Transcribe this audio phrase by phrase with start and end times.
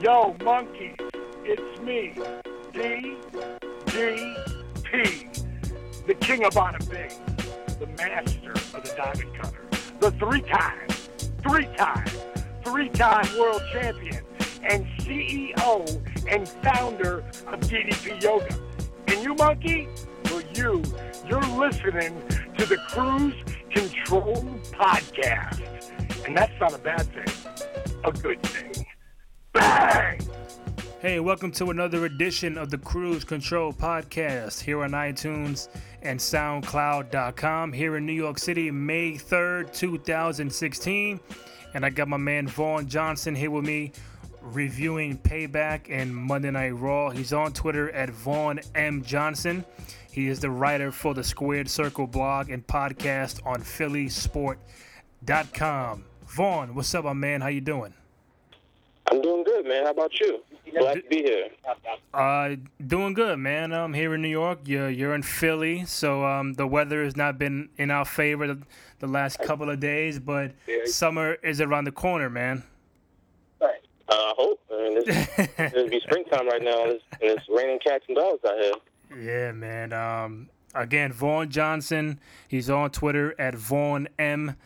[0.00, 0.94] Yo, monkeys,
[1.42, 2.12] it's me,
[2.74, 3.16] DDP,
[6.06, 6.78] the king of Bada
[7.78, 9.64] the master of the diamond cutter,
[10.00, 10.86] the three-time,
[11.42, 12.06] three-time,
[12.62, 14.22] three-time world champion,
[14.64, 18.54] and CEO and founder of DDP Yoga.
[19.08, 19.88] And you, monkey,
[20.26, 20.82] well, you,
[21.26, 22.22] you're listening
[22.58, 23.34] to the Cruise
[23.70, 25.62] Control Podcast.
[26.26, 27.54] And that's not a bad thing,
[28.04, 28.75] a good thing.
[29.56, 35.68] Hey, welcome to another edition of the Cruise Control Podcast here on iTunes
[36.02, 41.20] and SoundCloud.com here in New York City, May 3rd, 2016.
[41.74, 43.92] And I got my man Vaughn Johnson here with me
[44.40, 47.10] reviewing Payback and Monday Night Raw.
[47.10, 49.02] He's on Twitter at Vaughn M.
[49.02, 49.64] Johnson.
[50.10, 56.04] He is the writer for the Squared Circle blog and podcast on PhillySport.com.
[56.26, 57.42] Vaughn, what's up, my man?
[57.42, 57.92] How you doing?
[59.10, 59.84] I'm doing good, man.
[59.84, 60.42] How about you?
[60.78, 61.48] Glad to be here.
[62.12, 62.56] Uh,
[62.86, 63.72] doing good, man.
[63.72, 64.60] I'm here in New York.
[64.64, 68.62] You're you're in Philly, so um, the weather has not been in our favor the,
[68.98, 70.52] the last couple of days, but
[70.86, 72.62] summer is around the corner, man.
[73.60, 73.66] Uh,
[74.08, 74.60] I hope.
[74.72, 78.16] I mean, it's, it'll be springtime right now, and it's, and it's raining cats and
[78.16, 78.72] dogs out here.
[79.22, 79.92] Yeah, man.
[79.92, 82.20] Um, again, Vaughn Johnson.
[82.48, 84.56] He's on Twitter at Vaughn M.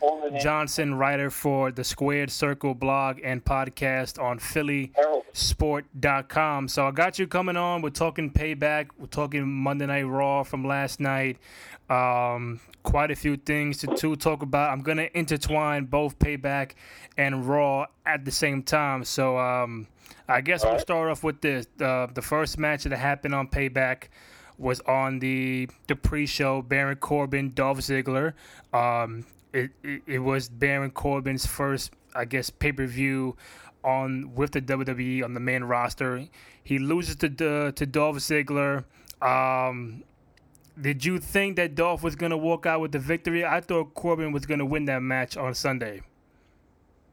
[0.41, 6.69] Johnson, writer for the Squared Circle blog and podcast on PhillySport.com.
[6.69, 7.83] So I got you coming on.
[7.83, 8.91] We're talking payback.
[8.98, 11.38] We're talking Monday Night Raw from last night.
[11.88, 14.70] Um, quite a few things to, to talk about.
[14.70, 16.72] I'm going to intertwine both payback
[17.16, 19.03] and Raw at the same time.
[19.05, 19.88] So um,
[20.28, 21.66] I guess we'll start off with this.
[21.81, 24.05] Uh, the first match that happened on payback
[24.61, 28.34] was on the the pre-show Baron Corbin Dolph Ziggler.
[28.72, 33.36] Um, it, it, it was Baron Corbin's first, I guess, pay per view
[33.83, 36.27] on with the WWE on the main roster.
[36.62, 38.84] He loses to the, to Dolph Ziggler.
[39.22, 40.05] Um,
[40.81, 43.44] did you think that Dolph was gonna walk out with the victory?
[43.44, 46.03] I thought Corbin was gonna win that match on Sunday.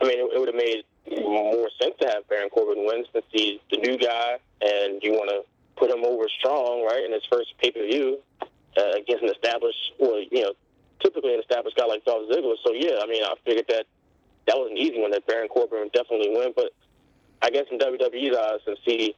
[0.02, 0.84] I mean, it, it would have made
[1.22, 5.30] more sense to have Baron Corbin win since he's the new guy, and you want
[5.30, 5.44] to
[5.88, 9.94] put him over strong, right, in his first pay per view uh, against an established,
[10.00, 10.54] well, you know,
[11.02, 12.56] typically an established guy like Dolph Ziggler.
[12.66, 13.86] So yeah, I mean, I figured that
[14.48, 16.54] that was an easy one that Baron Corbin would definitely win.
[16.56, 16.72] But
[17.42, 19.16] I guess in WWE's eyes, since he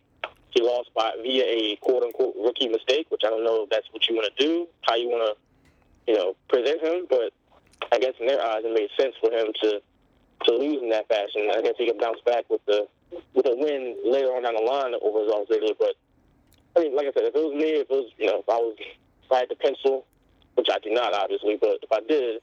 [0.52, 3.88] he lost by via a quote unquote rookie mistake, which I don't know if that's
[3.92, 7.06] what you want to do, how you want to, you know, present him.
[7.10, 7.34] But
[7.92, 9.82] I guess in their eyes, it made sense for him to
[10.46, 11.50] to lose in that fashion.
[11.56, 12.88] I guess he could bounce back with the
[13.34, 15.76] with a win later on down the line over Dolph Ziggler.
[15.78, 15.96] But
[16.76, 18.50] I mean, like I said, if it was me, if it was, you know, if
[18.50, 20.06] I was, if I had the pencil,
[20.56, 22.42] which I do not, obviously, but if I did,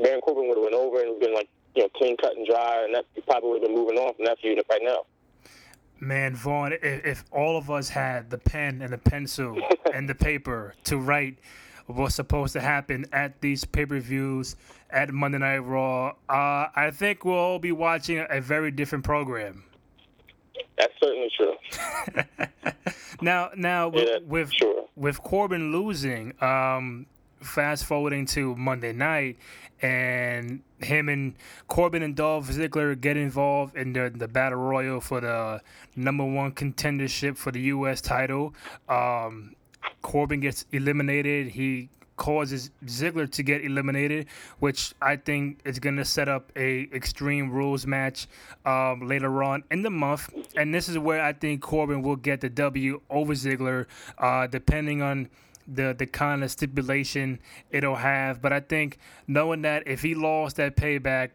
[0.00, 2.84] Baron Corbin would have went over and been like, you know, clean cut and dry,
[2.84, 5.04] and that he probably would have been moving on from that feud right now.
[6.00, 9.58] Man, Vaughn, if, if all of us had the pen and the pencil
[9.94, 11.38] and the paper to write
[11.86, 14.56] what's supposed to happen at these pay per views
[14.90, 19.64] at Monday Night Raw, uh, I think we'll all be watching a very different program.
[20.76, 21.54] That's certainly true.
[23.20, 24.84] now, now Yeah, with with, sure.
[24.96, 27.06] with Corbin losing, um,
[27.40, 29.36] fast forwarding to Monday night,
[29.82, 31.34] and him and
[31.68, 35.60] Corbin and Dolph Ziggler get involved in the the battle royal for the
[35.96, 38.00] number one contendership for the U.S.
[38.00, 38.54] title.
[38.88, 39.54] Um,
[40.02, 41.48] Corbin gets eliminated.
[41.48, 44.26] He causes Ziggler to get eliminated,
[44.58, 48.26] which I think is going to set up a Extreme Rules match
[48.66, 50.28] um, later on in the month.
[50.56, 53.86] And this is where I think Corbin will get the W over Ziggler,
[54.18, 55.30] uh, depending on
[55.66, 57.38] the the kind of stipulation
[57.70, 58.42] it'll have.
[58.42, 61.30] But I think knowing that if he lost that payback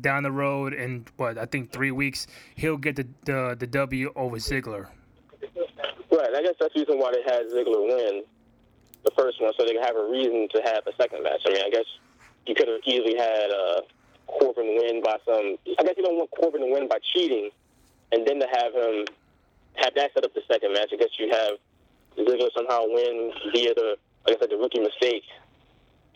[0.00, 2.26] down the road in what I think three weeks,
[2.56, 4.88] he'll get the the, the W over Ziggler.
[6.10, 6.34] Right.
[6.34, 8.24] I guess that's the reason why they had Ziggler win
[9.06, 11.40] the first one, so they have a reason to have a second match.
[11.46, 11.86] I mean, I guess
[12.44, 13.80] you could have easily had uh,
[14.26, 15.56] Corbin win by some.
[15.78, 17.50] I guess you don't want Corbin to win by cheating,
[18.12, 19.06] and then to have him
[19.76, 20.90] have that set up the second match.
[20.92, 21.54] I guess you have
[22.18, 25.24] Ziggler somehow win via the, like I said, the rookie mistake,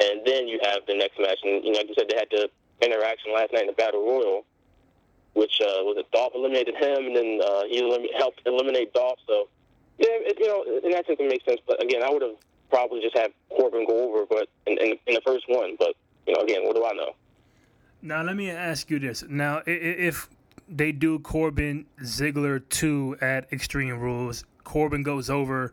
[0.02, 1.38] and then you have the next match.
[1.44, 2.50] And you know, like you said, they had the
[2.82, 4.44] interaction last night in the Battle Royal,
[5.34, 9.20] which uh, was it Dolph eliminated him, and then uh, he elim- helped eliminate Dolph.
[9.28, 9.46] So
[9.98, 11.60] yeah, it, you know, in that sense, it makes sense.
[11.66, 12.36] But again, I would have
[12.70, 15.76] probably just have Corbin go over, but in, in, in the first one.
[15.78, 15.94] But
[16.26, 17.14] you know, again, what do I know?
[18.02, 20.28] Now let me ask you this: Now, if
[20.68, 25.72] they do Corbin Ziggler two at Extreme Rules, Corbin goes over.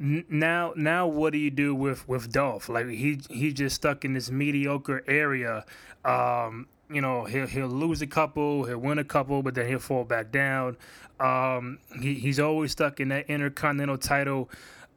[0.00, 2.68] Now, now, what do you do with with Dolph?
[2.68, 5.64] Like he he just stuck in this mediocre area.
[6.04, 9.80] Um, you know, he'll he'll lose a couple, he'll win a couple, but then he'll
[9.80, 10.76] fall back down.
[11.18, 14.48] Um, he, he's always stuck in that intercontinental title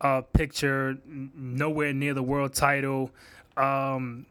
[0.02, 3.12] uh, picture, nowhere near the world title.
[3.56, 4.26] Um,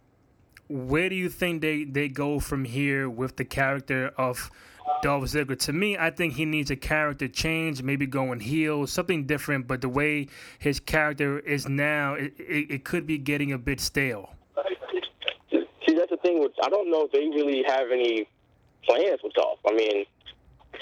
[0.68, 4.50] where do you think they, they go from here with the character of
[5.02, 5.58] Dolph Ziggler?
[5.60, 9.66] To me, I think he needs a character change, maybe going heel, something different.
[9.66, 10.28] But the way
[10.58, 14.34] his character is now, it, it, it could be getting a bit stale.
[15.50, 16.40] See, that's the thing.
[16.40, 18.28] With I don't know if they really have any
[18.84, 19.58] plans with Dolph.
[19.66, 20.04] I mean,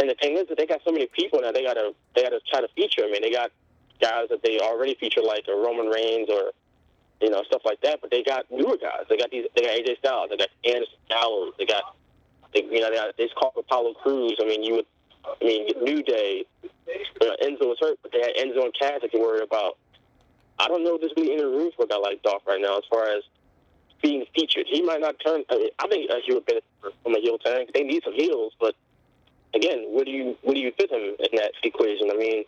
[0.01, 1.53] and the thing is that they got so many people now.
[1.53, 3.05] They gotta they gotta try to feature.
[3.05, 3.51] I mean, they got
[4.01, 6.53] guys that they already feature like a Roman Reigns or
[7.21, 8.01] you know, stuff like that.
[8.01, 9.07] But they got newer guys.
[9.09, 9.47] They got these.
[9.57, 10.31] They got AJ Styles.
[10.31, 11.55] They got Anderson Gallows.
[11.59, 11.97] They got,
[12.55, 14.37] they, you know, they got this called Apollo Crews.
[14.41, 14.87] I mean, you would,
[15.25, 16.45] I mean, New Day.
[16.87, 19.77] You know, Enzo was hurt, but they had Enzo and Cass that you worry about.
[20.59, 22.79] I don't know if there's really any room for a guy like Dolph right now
[22.79, 23.23] as far as
[24.03, 24.67] being featured.
[24.69, 25.43] He might not turn.
[25.51, 27.67] I, mean, I think uh, he would benefit from a heel turn.
[27.75, 28.75] They need some heels, but
[29.55, 32.11] again, where do you where do you fit him in that equation?
[32.11, 32.45] I mean,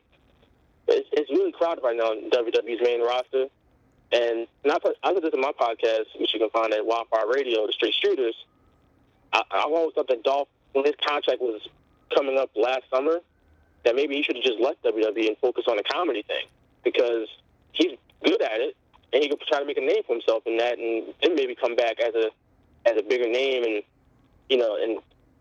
[0.89, 3.47] it's, it's really crowded right now in WWE's main roster.
[4.13, 6.85] And, and I, put, I said this in my podcast, which you can find at
[6.85, 8.35] Wildfire Radio, The Straight Shooters.
[9.33, 11.61] I, I always thought that Dolph, when his contract was
[12.15, 13.21] coming up last summer,
[13.85, 16.47] that maybe he should have just left WWE and focused on the comedy thing
[16.83, 17.29] because
[17.73, 18.77] he's good at it
[19.13, 21.55] and he could try to make a name for himself in that, and then maybe
[21.55, 22.31] come back as a
[22.87, 23.83] as a bigger name and
[24.49, 24.99] you know and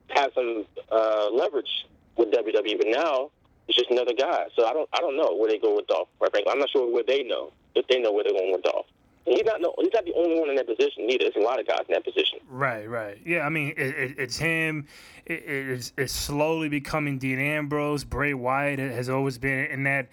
[0.09, 1.87] have some uh, leverage
[2.17, 2.77] with WWE.
[2.77, 3.29] But now
[3.69, 6.09] it's just another guy, so I don't I don't know where they go with Dolph.
[6.17, 8.63] Quite frankly, I'm not sure where they know if they know where they're going with
[8.63, 8.87] Dolph.
[9.27, 11.25] And he's not no, he's not the only one in that position neither.
[11.25, 12.39] There's a lot of guys in that position.
[12.49, 13.19] Right, right.
[13.23, 14.87] Yeah, I mean, it, it, it's him.
[15.27, 18.03] It, it's, it's slowly becoming Dean Ambrose.
[18.03, 20.07] Bray Wyatt has always been in that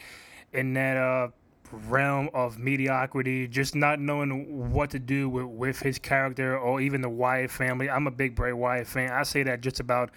[0.53, 1.29] in that uh,
[1.73, 7.01] realm of mediocrity, just not knowing what to do with, with his character or even
[7.01, 7.89] the Wyatt family.
[7.91, 9.13] I'm a big Bray Wyatt fan.
[9.13, 10.11] I say that just about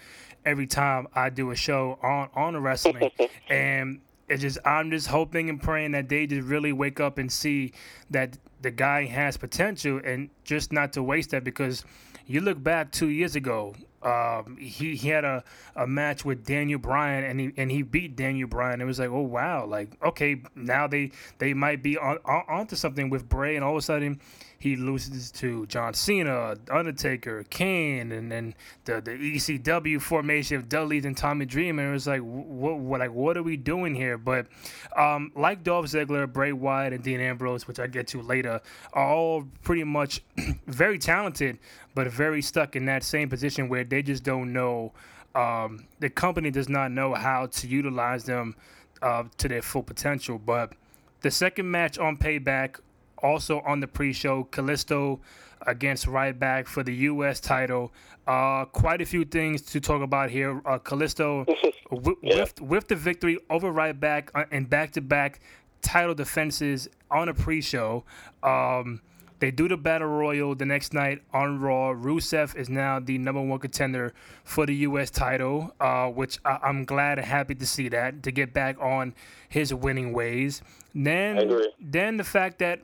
[0.44, 3.10] every time I do a show on on the wrestling,
[3.48, 7.30] and it's just I'm just hoping and praying that they just really wake up and
[7.30, 7.72] see
[8.10, 11.84] that the guy has potential and just not to waste that because
[12.26, 15.44] you look back two years ago, um, he, he had a,
[15.76, 18.80] a match with Daniel Bryan and he and he beat Daniel Bryan.
[18.80, 22.76] It was like, oh wow, like okay, now they they might be on, on onto
[22.76, 24.20] something with Bray, and all of a sudden
[24.60, 28.54] he loses to John Cena, Undertaker, Kane, and then
[28.84, 31.88] the the ECW formation of Dudley and Tommy Dreamer.
[31.88, 34.18] It was like, what, what, like, what are we doing here?
[34.18, 34.48] But
[34.94, 38.60] um, like Dolph Ziggler, Bray Wyatt, and Dean Ambrose, which I get to later,
[38.92, 40.22] are all pretty much
[40.66, 41.58] very talented,
[41.94, 44.92] but very stuck in that same position where they just don't know.
[45.34, 48.56] Um, the company does not know how to utilize them
[49.00, 50.38] uh, to their full potential.
[50.38, 50.74] But
[51.22, 52.76] the second match on Payback
[53.22, 55.20] also on the pre-show, Kalisto
[55.66, 57.40] against Ryback for the U.S.
[57.40, 57.92] title.
[58.26, 60.60] Uh, quite a few things to talk about here.
[60.64, 61.44] Uh, Kalisto
[61.90, 62.40] w- yeah.
[62.40, 65.40] with with the victory over Ryback and uh, back-to-back
[65.82, 68.04] title defenses on a pre-show.
[68.42, 69.00] Um,
[69.40, 71.94] they do the battle royal the next night on Raw.
[71.94, 74.12] Rusev is now the number one contender
[74.44, 75.10] for the U.S.
[75.10, 79.14] title, uh, which I- am glad and happy to see that to get back on
[79.48, 80.60] his winning ways.
[80.94, 82.80] Then, then the fact that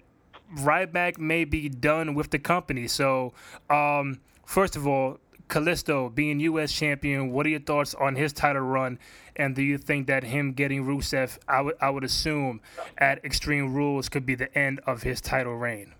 [0.55, 2.87] Ryback may be done with the company.
[2.89, 3.33] So,
[3.69, 6.73] um, first of all, Kalisto being U.S.
[6.73, 8.99] champion, what are your thoughts on his title run?
[9.37, 12.61] And do you think that him getting Rusev, I would I would assume,
[12.99, 15.95] at Extreme Rules could be the end of his title reign?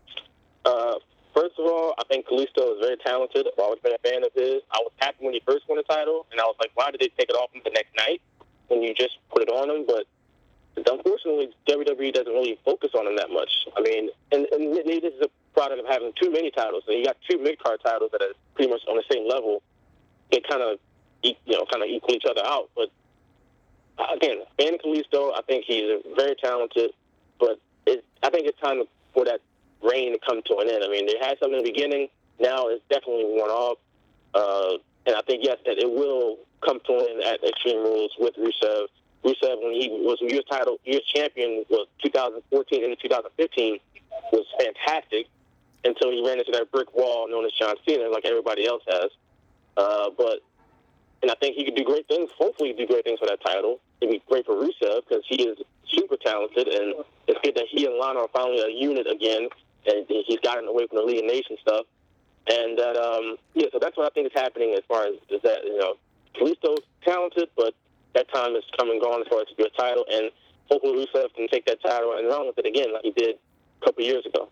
[0.65, 0.95] Uh,
[1.35, 3.47] first of all, I think Kalisto is very talented.
[3.47, 4.63] I've always been a fan of his.
[4.73, 7.01] I was happy when he first won the title, and I was like, why did
[7.01, 8.21] they take it off him the next night
[8.69, 9.85] when you just put it on him?
[9.87, 10.07] But
[10.77, 13.51] unfortunately, WWE doesn't really focus on him that much.
[13.77, 16.85] I mean, and, and maybe this is a product of having too many titles.
[16.87, 19.63] And you got two mid card titles that are pretty much on the same level.
[20.31, 20.79] They kind of,
[21.23, 22.71] you know, kind of equal each other out.
[22.77, 22.91] But
[23.99, 26.91] uh, again, Manny Kalisto, I think he's very talented,
[27.41, 28.83] but it, I think it's time
[29.15, 29.41] for that
[29.83, 30.85] reign to come to an end.
[30.85, 32.09] I mean, they had something in the beginning.
[32.39, 33.79] Now it's definitely worn off.
[34.35, 38.11] Uh, and I think, yes, that it will come to an end at Extreme Rules
[38.19, 38.89] with Rusev
[39.25, 40.45] Rusev, when he was U.S.
[40.51, 41.03] title, U.S.
[41.13, 43.79] champion, was 2014 into 2015,
[44.33, 45.27] was fantastic
[45.85, 49.11] until he ran into that brick wall known as John Cena, like everybody else has.
[49.77, 50.41] Uh, but
[51.23, 52.31] and I think he could do great things.
[52.39, 53.81] Hopefully, do great things for that title.
[54.01, 55.59] It'd be great for Rusev because he is
[55.89, 56.95] super talented, and
[57.27, 59.49] it's good that he and Lana are finally a unit again,
[59.87, 61.87] and he's gotten away from the League of Nations stuff.
[62.49, 65.43] And that, um, yeah, so that's what I think is happening as far as is
[65.43, 65.95] that you know,
[66.35, 67.75] Kalisto's talented, but
[68.17, 70.31] that time has come and gone as far as a title, and
[70.71, 73.37] hopefully Rusev can take that title and run with it again like he did
[73.83, 74.49] a couple years ago.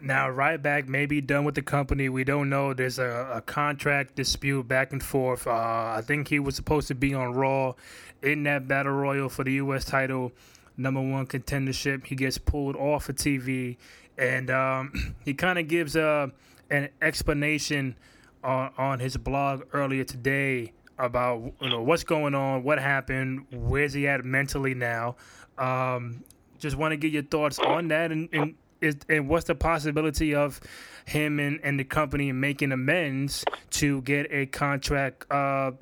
[0.00, 2.08] Now, Ryback may be done with the company.
[2.08, 2.74] We don't know.
[2.74, 5.46] There's a, a contract dispute back and forth.
[5.46, 7.74] Uh, I think he was supposed to be on Raw
[8.22, 9.84] in that battle royal for the U.S.
[9.84, 10.32] title,
[10.76, 12.06] number one contendership.
[12.06, 13.76] He gets pulled off of TV,
[14.18, 16.32] and um, he kind of gives a
[16.70, 17.94] an explanation
[18.42, 23.92] on on his blog earlier today about you know what's going on, what happened, where's
[23.92, 25.16] he at mentally now.
[25.58, 26.24] Um,
[26.58, 30.34] just want to get your thoughts on that, and, and is and what's the possibility
[30.34, 30.60] of
[31.06, 35.30] him and, and the company making amends to get a contract?
[35.30, 35.72] Uh,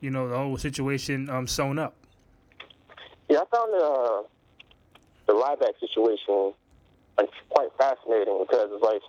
[0.00, 1.94] you know, the whole situation um, sewn up.
[3.28, 4.22] Yeah, I found uh,
[5.26, 6.54] the Ryback situation
[7.18, 9.02] like quite fascinating because it's like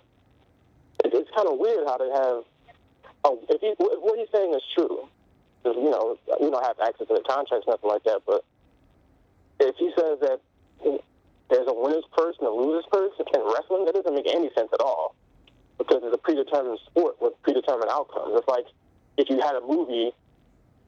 [1.04, 2.44] it's kind of weird how they have.
[3.22, 5.08] Oh, if he, what he's saying is true,
[5.62, 8.22] because you know we don't have access to the contracts, nothing like that.
[8.26, 8.44] But
[9.60, 10.40] if he says that
[11.50, 14.70] there's a winner's purse and a loser's purse in wrestling, that doesn't make any sense
[14.72, 15.14] at all,
[15.78, 18.38] because it's a predetermined sport with predetermined outcomes.
[18.38, 18.66] It's like
[19.16, 20.12] if you had a movie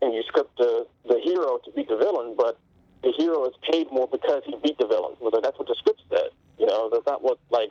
[0.00, 2.58] and you script the the hero to beat the villain, but
[3.02, 5.14] the hero is paid more because he beat the villain.
[5.20, 6.30] Well, that's what the script said.
[6.58, 7.70] You know, that's not what like.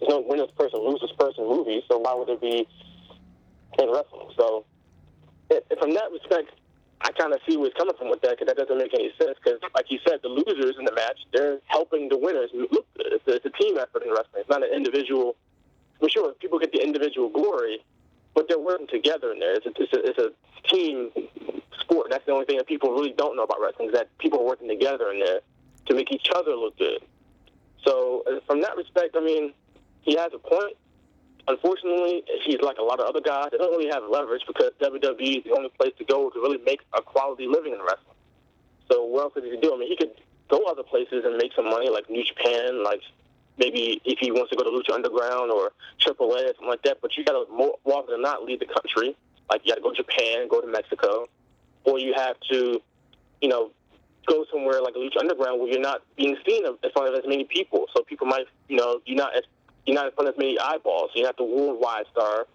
[0.00, 2.66] There's no winner's person, loser's person movie, so why would there be
[3.78, 4.28] in wrestling?
[4.36, 4.73] So, it,
[5.78, 6.50] from that respect,
[7.00, 9.12] I kind of see where he's coming from with that because that doesn't make any
[9.20, 9.36] sense.
[9.42, 12.86] Because, like you said, the losers in the match they're helping the winners look.
[12.96, 14.40] It's a, it's a team effort in wrestling.
[14.40, 15.36] It's not an individual.
[16.00, 17.84] For sure, people get the individual glory,
[18.34, 19.54] but they're working together in there.
[19.54, 21.10] It's a, it's a, it's a team
[21.80, 22.08] sport.
[22.10, 24.46] That's the only thing that people really don't know about wrestling is that people are
[24.46, 25.40] working together in there
[25.86, 27.00] to make each other look good.
[27.86, 29.52] So, uh, from that respect, I mean,
[30.02, 30.76] he has a point.
[31.46, 33.48] Unfortunately, he's like a lot of other guys.
[33.52, 36.58] They don't really have leverage because WWE is the only place to go to really
[36.64, 38.16] make a quality living in wrestling.
[38.90, 39.74] So what else could he do?
[39.74, 40.12] I mean, he could
[40.48, 43.00] go other places and make some money, like New Japan, like
[43.58, 46.98] maybe if he wants to go to Lucha Underground or AAA or something like that.
[47.02, 49.16] But you got to more, more often than not leave the country.
[49.50, 51.28] Like you got to go to Japan, go to Mexico,
[51.84, 52.80] or you have to,
[53.42, 53.70] you know,
[54.26, 57.44] go somewhere like Lucha Underground where you're not being seen in front of as many
[57.44, 57.86] people.
[57.94, 59.44] So people might, you know, you're not as
[59.86, 61.10] you're not in front of as many eyeballs.
[61.12, 62.46] So you're not the worldwide star,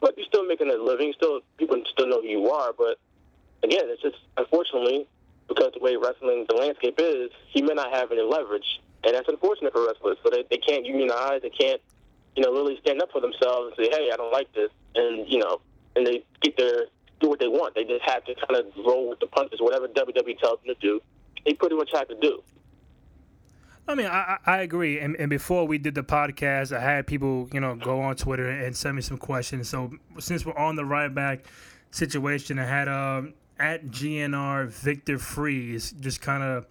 [0.00, 1.12] but you're still making a living.
[1.16, 2.72] Still, people still know who you are.
[2.76, 2.98] But
[3.62, 5.06] again, it's just unfortunately
[5.48, 9.28] because the way wrestling the landscape is, he may not have any leverage, and that's
[9.28, 10.18] unfortunate for wrestlers.
[10.22, 11.42] So they they can't unionize.
[11.42, 11.80] They can't,
[12.36, 15.26] you know, really stand up for themselves and say, "Hey, I don't like this," and
[15.28, 15.60] you know,
[15.96, 16.86] and they get their
[17.20, 17.74] do what they want.
[17.74, 19.60] They just have to kind of roll with the punches.
[19.60, 21.00] Whatever WWE tells them to do,
[21.44, 22.42] they pretty much have to do.
[23.88, 25.00] I mean, I, I agree.
[25.00, 28.50] And, and before we did the podcast, I had people, you know, go on Twitter
[28.50, 29.66] and send me some questions.
[29.70, 31.44] So since we're on the Ryback
[31.90, 36.66] situation, I had um, at GNR Victor Freeze just kind of,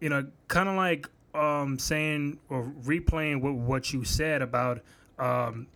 [0.00, 4.82] you know, kind of like um, saying or replaying what, what you said about
[5.20, 5.68] um,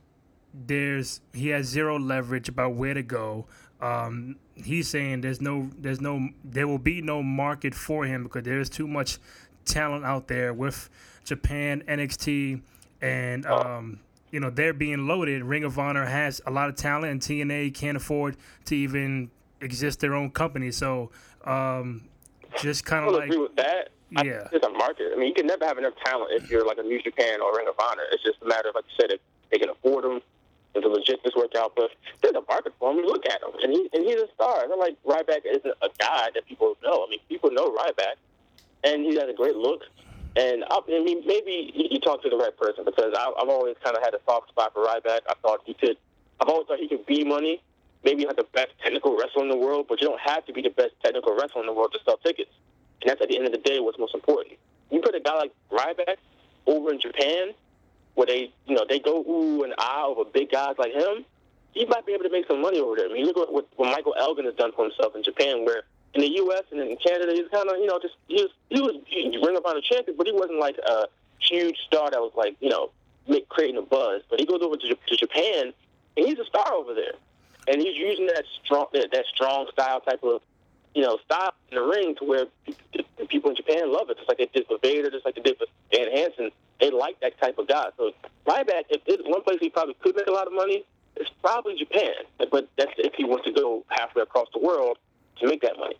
[0.53, 3.47] there's he has zero leverage about where to go.
[3.81, 8.43] Um, he's saying there's no there's no there will be no market for him because
[8.43, 9.19] there's too much
[9.65, 10.89] talent out there with
[11.25, 12.61] Japan, NXT,
[13.01, 14.01] and um,
[14.31, 15.43] you know they're being loaded.
[15.43, 20.01] Ring of Honor has a lot of talent, and TNA can't afford to even exist
[20.01, 20.71] their own company.
[20.71, 21.11] So
[21.45, 22.09] um,
[22.61, 23.91] just kind of like agree with that.
[24.11, 25.13] Yeah, it's a market.
[25.13, 27.57] I mean, you can never have enough talent if you're like a New Japan or
[27.57, 28.03] Ring of Honor.
[28.13, 30.21] It's just a matter of, like you said, if they can afford them,
[30.75, 31.73] if the logistics work out.
[31.75, 32.99] But there's a market for him.
[32.99, 34.65] Look at him, and he and he's a star.
[34.65, 37.07] It's not like Ryback isn't a guy that people know.
[37.07, 38.21] I mean, people know Ryback
[38.85, 39.83] and he has a great look.
[40.35, 43.77] And I, I mean, maybe you talk to the right person because I, I've always
[43.85, 45.21] kind of had a soft spot for Ryback.
[45.29, 45.97] I thought he could.
[46.41, 47.63] I've always thought he could be money.
[48.05, 50.63] Maybe not the best technical wrestler in the world, but you don't have to be
[50.63, 52.51] the best technical wrestler in the world to sell tickets.
[53.01, 54.57] And that's at the end of the day what's most important.
[54.91, 56.17] You put a guy like Ryback
[56.67, 57.53] over in Japan,
[58.15, 61.25] where they, you know, they go ooh and ah over big guys like him.
[61.73, 63.09] He might be able to make some money over there.
[63.09, 65.83] I mean, look at what, what Michael Elgin has done for himself in Japan, where
[66.15, 66.65] in the U.S.
[66.71, 69.65] and in Canada, he's kind of you know just he was he was Ring of
[69.65, 71.07] Honor champion, but he wasn't like a
[71.39, 72.91] huge star that was like you know
[73.29, 74.23] make, creating a buzz.
[74.29, 75.73] But he goes over to, to Japan,
[76.17, 77.15] and he's a star over there,
[77.69, 80.43] and he's using that strong that, that strong style type of
[80.95, 82.47] you know style in the ring to where
[83.29, 85.57] people in Japan love it, just like they did for Vader, just like they did
[85.57, 86.51] for Stan Hansen.
[86.79, 87.87] They like that type of guy.
[87.97, 88.13] So
[88.47, 90.85] Ryback, if there's one place he probably could make a lot of money,
[91.17, 92.13] it's probably Japan.
[92.39, 94.99] But that's if he wants to go halfway across the world
[95.41, 95.97] to make that money.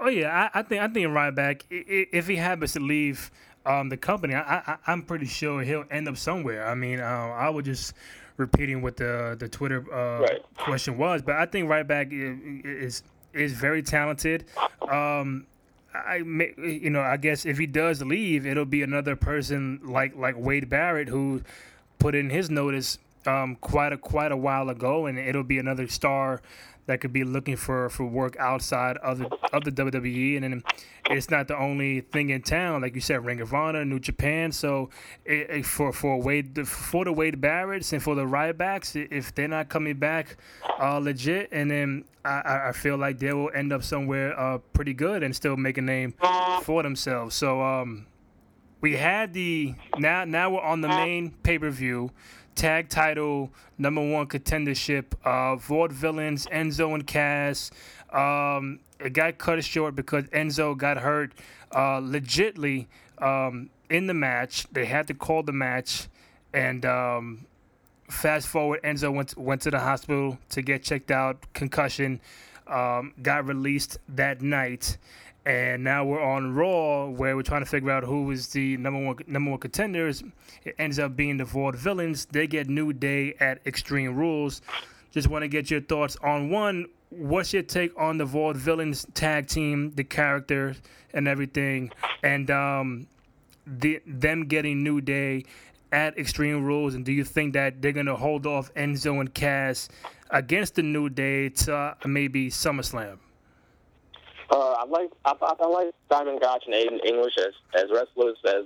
[0.00, 3.30] Oh yeah, I, I think I think Ryback, if he happens to leave
[3.66, 6.68] um, the company, I, I am pretty sure he'll end up somewhere.
[6.68, 7.94] I mean, uh, I was just
[8.36, 10.42] repeating what the the Twitter uh, right.
[10.56, 13.02] question was, but I think Ryback is
[13.34, 14.44] is very talented.
[14.88, 15.46] Um,
[15.92, 20.36] I you know I guess if he does leave, it'll be another person like like
[20.38, 21.42] Wade Barrett who
[21.98, 25.88] put in his notice um, quite a quite a while ago, and it'll be another
[25.88, 26.40] star
[26.88, 30.62] that could be looking for, for work outside of the of the WWE, and then
[31.10, 34.50] it's not the only thing in town, like you said, Ring of Honor, New Japan.
[34.50, 34.88] So
[35.26, 39.48] it, it, for for Wade for the Wade Barretts and for the Rybacks, if they're
[39.48, 40.38] not coming back
[40.80, 44.94] uh, legit, and then I, I feel like they will end up somewhere uh, pretty
[44.94, 46.14] good and still make a name
[46.62, 47.36] for themselves.
[47.36, 48.06] So um,
[48.80, 52.12] we had the now now we're on the main pay per view
[52.58, 55.04] tag title number one contendership.
[55.24, 57.70] Uh, Vaudevillains, Enzo and Cass.
[58.12, 61.32] Um, it got cut short because Enzo got hurt
[61.70, 62.86] uh, legitly
[63.18, 64.66] um, in the match.
[64.72, 66.08] They had to call the match,
[66.52, 67.46] and um,
[68.10, 72.20] fast forward, Enzo went went to the hospital to get checked out, concussion.
[72.66, 74.98] Um, got released that night,
[75.48, 79.02] and now we're on Raw, where we're trying to figure out who is the number
[79.02, 80.22] one number one contenders.
[80.62, 82.28] It ends up being the Vaudevillains.
[82.28, 84.60] They get New Day at Extreme Rules.
[85.10, 86.84] Just want to get your thoughts on one.
[87.08, 90.76] What's your take on the Vaudevillains tag team, the character,
[91.14, 93.06] and everything, and um,
[93.66, 95.46] the them getting New Day
[95.90, 96.94] at Extreme Rules?
[96.94, 99.88] And do you think that they're gonna hold off Enzo and Cass
[100.30, 103.16] against the New Day to uh, maybe SummerSlam?
[104.50, 108.64] Uh, I like I, I like Simon Gotch and Aiden English as as wrestlers as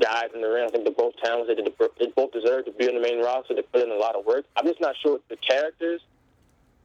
[0.00, 0.64] guys in the ring.
[0.66, 1.58] I think they're both talented.
[1.58, 3.54] They, both deserve to be on the main roster.
[3.54, 4.46] They put in a lot of work.
[4.56, 6.00] I'm just not sure if the characters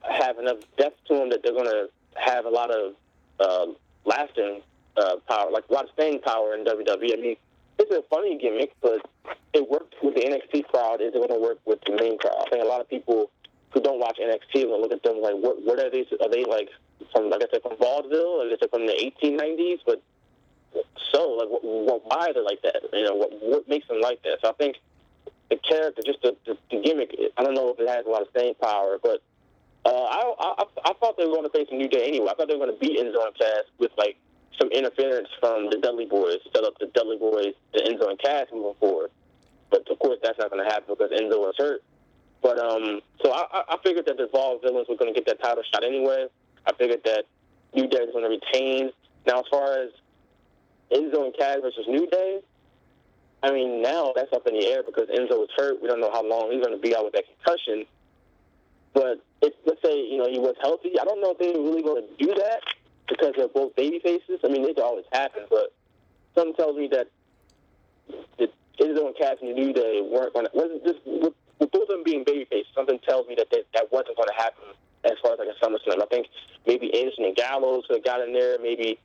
[0.09, 2.95] have enough depth to them that they're going to have a lot of
[3.39, 3.67] uh,
[4.05, 4.61] lasting
[4.97, 7.13] uh, power, like a lot of staying power in WWE.
[7.13, 7.35] I mean,
[7.79, 9.07] it's a funny gimmick, but
[9.53, 11.01] it worked with the NXT crowd.
[11.01, 12.35] Is it going to work with the main crowd?
[12.45, 13.31] I think a lot of people
[13.71, 16.05] who don't watch NXT will look at them like, what, what are they?
[16.21, 16.69] Are they like
[17.11, 18.41] from, like I said, from vaudeville?
[18.41, 19.79] Or is it from the 1890s?
[19.85, 20.01] But
[21.11, 22.81] so, like, what, what, why are they like that?
[22.93, 24.39] You know, what, what makes them like that?
[24.41, 24.77] So I think
[25.49, 28.21] the character, just the, the, the gimmick, I don't know if it has a lot
[28.21, 29.21] of staying power, but
[29.85, 32.27] uh, I, I I thought they were going to face a New Day anyway.
[32.29, 34.17] I thought they were going to beat Enzo and Cass with like
[34.59, 38.47] some interference from the Dudley Boys, set up the Dudley Boys, the Enzo and Cass
[38.51, 39.11] moving forward.
[39.69, 41.83] But of course, that's not going to happen because Enzo was hurt.
[42.41, 45.63] But um, so I, I figured that the Vaudevillains were going to get that title
[45.71, 46.27] shot anyway.
[46.67, 47.23] I figured that
[47.73, 48.91] New Day was going to retain.
[49.25, 49.89] Now, as far as
[50.91, 52.41] Enzo and Cass versus New Day,
[53.41, 55.81] I mean, now that's up in the air because Enzo was hurt.
[55.81, 57.85] We don't know how long he's going to be out with that concussion.
[58.93, 61.83] But if, let's say, you know, he was healthy, I don't know if they're really
[61.83, 62.61] going to do that
[63.07, 64.39] because they're both baby faces.
[64.43, 65.73] I mean, it always happen, but
[66.35, 67.07] something tells me that
[68.79, 71.87] Enzo and Cass and New Day weren't going to, wasn't just, with, with both of
[71.89, 75.13] them being baby faces, something tells me that they, that wasn't going to happen as
[75.21, 76.01] far as like a SummerSlam.
[76.01, 76.27] I think
[76.65, 78.99] maybe Anderson and Gallows could have got in there, maybe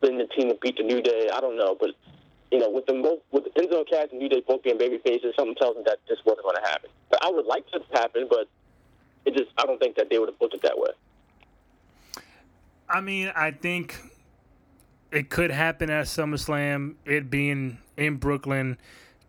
[0.00, 1.28] then the team would beat the New Day.
[1.32, 1.90] I don't know, but
[2.50, 5.34] you know, with the both, with Enzo Cass and New Day both being baby faces,
[5.36, 6.90] something tells me that this wasn't going to happen.
[7.08, 8.48] But I would like to happen, but
[9.24, 10.90] it just I don't think that they would have booked it that way.
[12.88, 13.96] I mean, I think
[15.12, 16.94] it could happen at SummerSlam.
[17.04, 18.78] It being in Brooklyn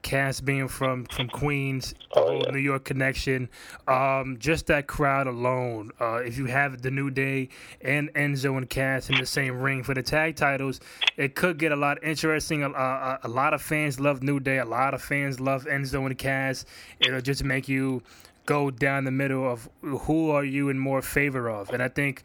[0.02, 2.52] Cass being from from Queens, the oh, whole yeah.
[2.52, 3.50] New York connection,
[3.88, 5.92] um, just that crowd alone.
[6.00, 7.50] Uh, if you have the New Day
[7.82, 10.80] and Enzo and Cass in the same ring for the tag titles,
[11.18, 12.64] it could get a lot interesting.
[12.64, 14.60] A, a, a lot of fans love New Day.
[14.60, 16.66] A lot of fans love Enzo and Cass.
[17.00, 18.02] It'll just make you
[18.46, 22.24] go down the middle of who are you in more favor of, and I think.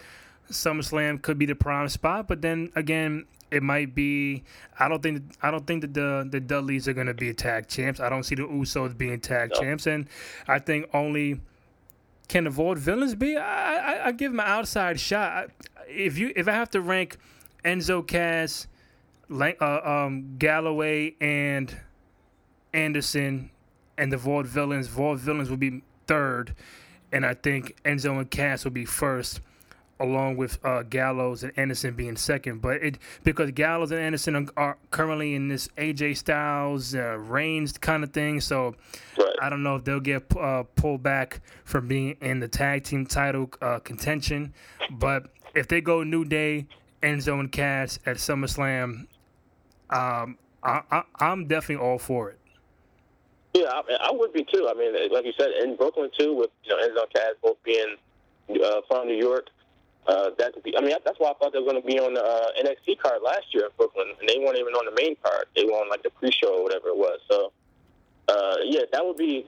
[0.49, 4.43] SummerSlam could be the prime spot, but then again, it might be.
[4.79, 5.23] I don't think.
[5.43, 8.01] I don't think that the the Dudleys are going to be tag champs.
[8.01, 9.61] I don't see the Usos being tag no.
[9.61, 10.09] champs, and
[10.49, 11.41] I think only
[12.29, 13.37] can the Vaudevillains be.
[13.37, 15.51] I, I, I give them an outside shot.
[15.89, 17.19] If you if I have to rank
[17.65, 18.67] Enzo Cass,
[19.31, 21.75] uh, um, Galloway, and
[22.73, 23.51] Anderson,
[23.97, 26.55] and the Vaudevillains, Vaude Villains will be third,
[27.13, 29.41] and I think Enzo and Cass will be first
[30.01, 32.61] along with uh, Gallows and Anderson being second.
[32.61, 37.77] But it because Gallows and Anderson are, are currently in this AJ Styles uh, Reigns
[37.79, 38.75] kind of thing, so
[39.19, 39.37] right.
[39.41, 43.07] I don't know if they'll get uh, pulled back from being in the tag team
[43.07, 44.53] title uh, contention.
[44.91, 46.67] But if they go New Day,
[47.03, 49.07] Enzo and Cass at SummerSlam,
[49.91, 52.39] um, I, am definitely all for it.
[53.55, 54.69] Yeah, I, I, would be too.
[54.69, 57.57] I mean, like you said, in Brooklyn too, with you know Enzo and Cass both
[57.63, 57.97] being
[58.51, 59.49] uh, from New York.
[60.07, 60.77] Uh, that could be.
[60.77, 63.01] I mean, that's why I thought they were going to be on the uh, NXT
[63.01, 65.47] card last year in Brooklyn, and they weren't even on the main card.
[65.57, 67.19] They were on like the pre-show or whatever it was.
[67.29, 67.53] So,
[68.29, 69.47] uh, yeah, that would be.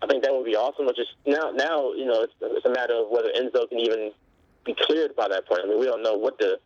[0.00, 0.86] I think that would be awesome.
[0.86, 4.12] But just now, now you know, it's, it's a matter of whether Enzo can even
[4.64, 5.60] be cleared by that point.
[5.64, 6.58] I mean, we don't know what the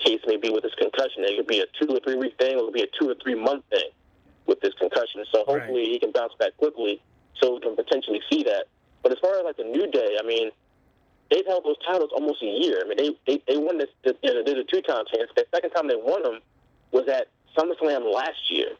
[0.00, 1.22] case may be with this concussion.
[1.22, 3.08] It could be a two or three week thing, or it could be a two
[3.08, 3.90] or three month thing
[4.46, 5.24] with this concussion.
[5.30, 5.92] So hopefully right.
[5.92, 7.00] he can bounce back quickly
[7.38, 8.66] so we can potentially see that.
[9.02, 10.50] But as far as like the New Day, I mean,
[11.30, 12.82] they've held those titles almost a year.
[12.84, 13.88] I mean, they they, they won this.
[14.04, 15.32] They're the two-time champs.
[15.36, 16.40] The second time they won them
[16.92, 18.70] was at SummerSlam last year,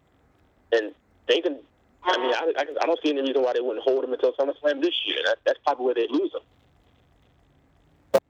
[0.73, 0.93] and
[1.29, 1.59] they can.
[2.03, 4.33] I mean, I, I, I don't see any reason why they wouldn't hold them until
[4.33, 5.19] SummerSlam this year.
[5.27, 6.43] That, that's probably where they lose them.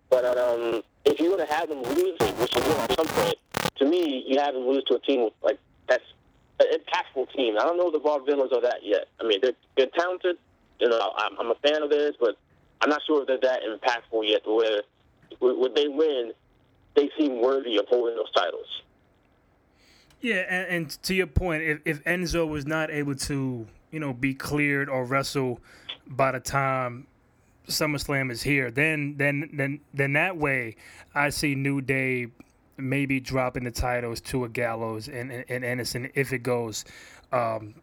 [0.08, 3.36] But um, if you're going to have them lose, which you will at some point,
[3.76, 6.02] to me, you have them lose to a team like that's
[6.58, 7.56] an impactful team.
[7.58, 9.06] I don't know the Vaudevillains are that yet.
[9.20, 10.36] I mean, they're, they're talented.
[10.80, 12.36] You know, I'm, I'm a fan of theirs, but
[12.80, 14.42] I'm not sure they're that impactful yet.
[14.46, 14.82] Where
[15.38, 16.32] when they win,
[16.94, 18.82] they seem worthy of holding those titles.
[20.20, 24.12] Yeah, and, and to your point, if, if Enzo was not able to, you know,
[24.12, 25.60] be cleared or wrestle
[26.06, 27.06] by the time
[27.68, 30.76] SummerSlam is here, then then then then that way
[31.14, 32.28] I see New Day
[32.76, 36.84] maybe dropping the titles to a Gallows and and, and Anderson if it goes
[37.32, 37.74] um,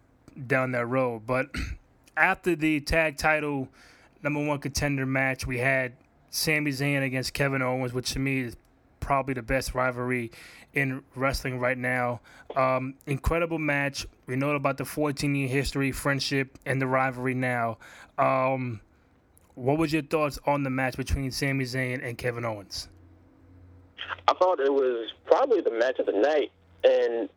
[0.46, 1.24] down that road.
[1.26, 1.50] But
[2.18, 3.70] after the tag title
[4.24, 5.94] number one contender match, we had
[6.30, 8.56] Sami Zayn against Kevin Owens, which to me is
[9.00, 10.32] probably the best rivalry
[10.74, 12.20] in wrestling right now.
[12.56, 14.06] Um, incredible match.
[14.26, 17.78] We know about the 14 year history, friendship, and the rivalry now.
[18.18, 18.82] Um,
[19.56, 22.90] what was your thoughts on the match between Sami Zayn and Kevin Owens?
[24.28, 26.52] I thought it was probably the match of the night,
[26.84, 27.30] and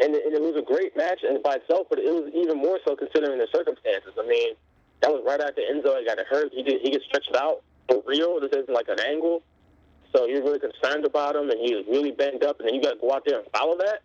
[0.00, 2.58] and it, and it was a great match and by itself, but it was even
[2.58, 4.12] more so considering the circumstances.
[4.18, 4.54] I mean,
[5.00, 6.52] that was right after Enzo got hurt.
[6.52, 8.40] He did he gets stretched out for real.
[8.40, 9.42] This isn't like an angle.
[10.14, 12.82] So you're really concerned about him, and he was really banged up, and then you
[12.82, 14.00] got to go out there and follow that.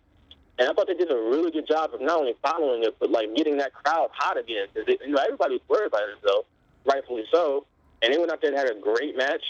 [0.58, 3.10] And I thought they did a really good job of not only following it, but
[3.10, 4.66] like getting that crowd hot again.
[4.72, 6.44] Because you know everybody was worried about though,
[6.84, 7.66] rightfully so.
[8.02, 9.42] And they went out there and had a great match.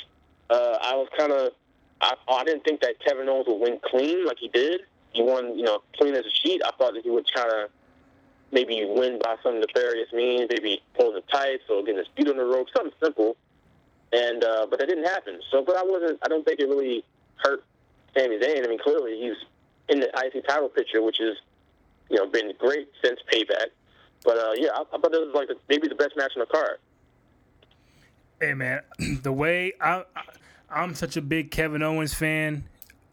[0.49, 1.53] Uh, I was kind of,
[2.01, 4.83] I, I didn't think that Kevin Owens would win clean like he did.
[5.13, 6.63] He won, you know, clean as a sheet.
[6.65, 7.69] I thought that he would try to
[8.53, 12.37] maybe win by some nefarious means, maybe pulling the tights or getting his feet on
[12.37, 13.37] the rope, something simple
[14.15, 15.41] and uh, but that didn't happen.
[15.51, 16.19] So, but I wasn't.
[16.23, 17.05] I don't think it really
[17.37, 17.65] hurt
[18.17, 18.65] Sami Zayn.
[18.65, 19.37] I mean, clearly he's
[19.89, 21.37] in the IC title picture, which is
[22.09, 23.69] you know been great since Payback.
[24.25, 26.41] But uh, yeah, I, I thought it was like the, maybe the best match on
[26.41, 26.79] the card.
[28.41, 28.83] Hey man,
[29.23, 30.23] the way I, I
[30.71, 32.65] I'm such a big Kevin Owens fan.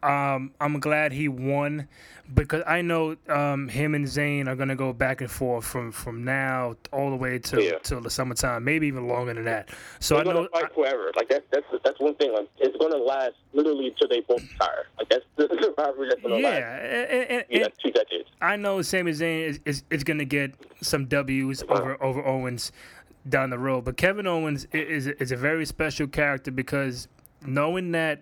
[0.04, 1.88] Um, I'm glad he won
[2.34, 6.24] because I know um, him and Zayn are gonna go back and forth from, from
[6.24, 7.72] now all the way to yeah.
[7.84, 9.70] till the summertime, maybe even longer than that.
[10.00, 11.12] So They're I know fight forever.
[11.16, 12.34] Like that's that's that's one thing.
[12.34, 14.86] Like it's gonna last literally until they both retire.
[14.98, 16.62] Like that's the rivalry that's gonna yeah, last.
[16.62, 18.30] And, and, yeah, two decades.
[18.42, 22.72] I know Sami Zayn is, is, is gonna get some W's over over Owens
[23.30, 27.08] down the road, but Kevin Owens is is a very special character because
[27.46, 28.22] knowing that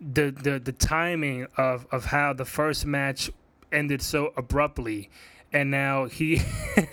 [0.00, 3.30] the the the timing of of how the first match
[3.72, 5.10] ended so abruptly
[5.54, 6.42] and now he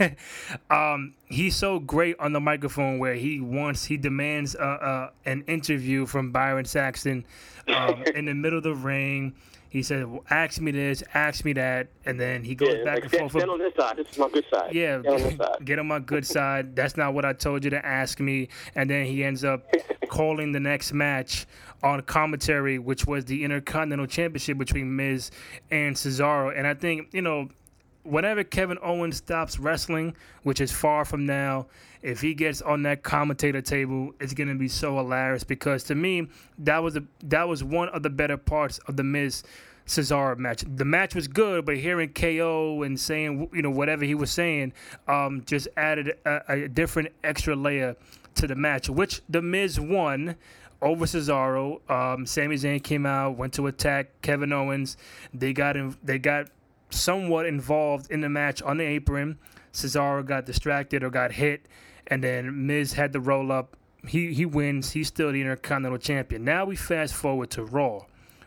[0.70, 5.44] um, he's so great on the microphone where he wants he demands uh, uh, an
[5.48, 7.26] interview from Byron Saxton
[7.68, 9.34] um, in the middle of the ring.
[9.72, 12.96] He said, well, "Ask me this, ask me that," and then he goes yeah, back
[12.96, 13.34] like, and get, forth.
[13.36, 13.96] Get on this side.
[13.96, 14.76] This is my good side.
[14.76, 15.66] Yeah, get on, side.
[15.66, 16.76] get on my good side.
[16.76, 18.50] That's not what I told you to ask me.
[18.76, 19.64] And then he ends up
[20.10, 21.46] calling the next match
[21.84, 25.32] on commentary, which was the Intercontinental Championship between Miz
[25.72, 26.54] and Cesaro.
[26.54, 27.48] And I think you know
[28.04, 31.68] whenever Kevin Owens stops wrestling, which is far from now,
[32.02, 36.28] if he gets on that commentator table, it's gonna be so hilarious because to me,
[36.60, 39.44] that was a that was one of the better parts of the Miz
[39.86, 40.64] Cesaro match.
[40.68, 44.74] The match was good, but hearing KO and saying you know whatever he was saying,
[45.08, 47.96] um, just added a, a different extra layer
[48.36, 50.36] to the match, which the Miz won
[50.82, 51.82] over Cesaro.
[51.90, 54.98] Um, Sami Zayn came out, went to attack Kevin Owens.
[55.34, 56.48] They got in, they got
[56.90, 59.38] somewhat involved in the match on the apron.
[59.74, 61.68] Cesaro got distracted or got hit,
[62.12, 63.78] and then Miz had the roll up.
[64.06, 64.92] He he wins.
[64.92, 66.44] He's still the Intercontinental Champion.
[66.44, 68.02] Now we fast forward to Raw,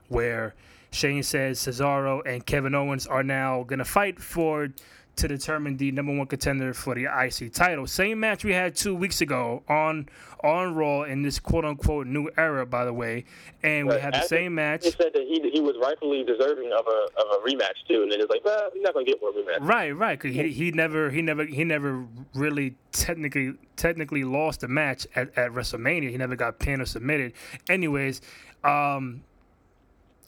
[0.08, 0.54] where
[0.90, 4.68] Shane says Cesaro and Kevin Owens are now gonna fight for
[5.16, 7.86] to determine the number one contender for the IC title.
[7.86, 10.08] Same match we had two weeks ago on
[10.42, 13.24] on Raw in this quote unquote new era, by the way.
[13.62, 14.84] And we had the same match.
[14.84, 18.12] He said that he, he was rightfully deserving of a of a rematch too, and
[18.12, 19.58] then it's like, well, he's not gonna get more rematch.
[19.60, 20.18] Right, right.
[20.18, 25.36] Cause he, he never he never he never really technically technically lost a match at,
[25.38, 26.10] at WrestleMania.
[26.10, 27.32] He never got pinned or submitted.
[27.68, 28.20] Anyways,
[28.64, 29.22] um,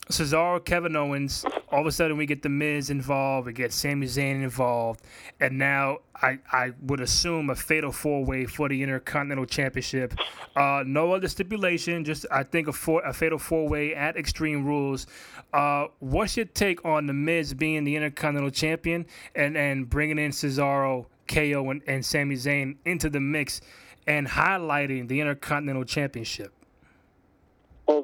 [0.09, 1.45] Cesaro, Kevin Owens.
[1.69, 3.45] All of a sudden, we get the Miz involved.
[3.45, 5.01] We get Sami Zayn involved,
[5.41, 10.13] and now I, I would assume a fatal four way for the Intercontinental Championship.
[10.55, 14.65] Uh, no other stipulation, just I think a four a fatal four way at Extreme
[14.65, 15.07] Rules.
[15.53, 20.31] Uh, what's your take on the Miz being the Intercontinental Champion and and bringing in
[20.31, 23.59] Cesaro KO and, and Sami Zayn into the mix
[24.07, 26.56] and highlighting the Intercontinental Championship?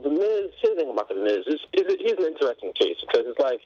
[0.04, 0.52] The Miz.
[0.62, 1.48] Here's the thing about the Miz.
[1.48, 3.62] Is, is he's an interesting case because it's like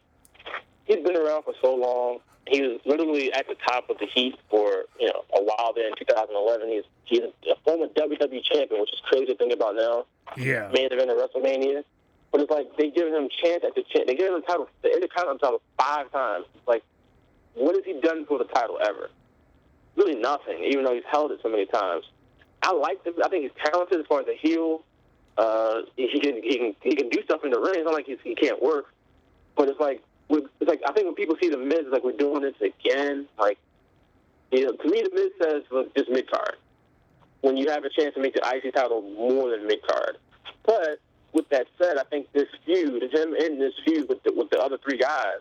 [0.85, 2.19] he's been around for so long.
[2.47, 5.87] He was literally at the top of the heat for you know a while there
[5.87, 6.69] in 2011.
[6.69, 7.21] He's he's
[7.51, 10.05] a former WWE champion, which is crazy to think about now.
[10.37, 10.69] Yeah.
[10.73, 11.83] Main event of WrestleMania.
[12.31, 14.05] But it's like they give him chance at the chance.
[14.05, 16.45] They give him the title, the Intercontinental title five times.
[16.55, 16.83] It's like,
[17.55, 19.09] what has he done for the title ever?
[19.95, 20.63] Really nothing.
[20.63, 22.05] Even though he's held it so many times.
[22.61, 23.13] I like him.
[23.23, 24.83] I think he's talented as far as a heel.
[25.37, 27.75] Uh, he can he can he can do stuff in the ring.
[27.75, 28.93] It's not like he can't work.
[29.55, 32.13] But it's like it's like I think when people see the Miz, it's like we're
[32.13, 33.27] doing this again.
[33.37, 33.57] Like,
[34.51, 36.55] you know, to me, the Miz says look, just mid card.
[37.41, 40.17] When you have a chance to make the IC title more than mid card,
[40.65, 40.99] but
[41.33, 44.59] with that said, I think this feud, him in this feud with the, with the
[44.59, 45.39] other three guys,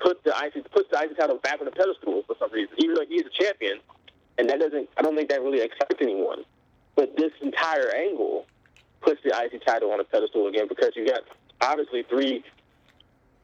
[0.00, 2.74] put the IC puts the IC title back on the pedestal for some reason.
[2.78, 3.78] Even though he's a champion,
[4.38, 6.44] and that doesn't, I don't think that really excites anyone.
[6.94, 8.46] But this entire angle
[9.06, 11.20] puts the IC title on a pedestal again because you got
[11.60, 12.44] obviously three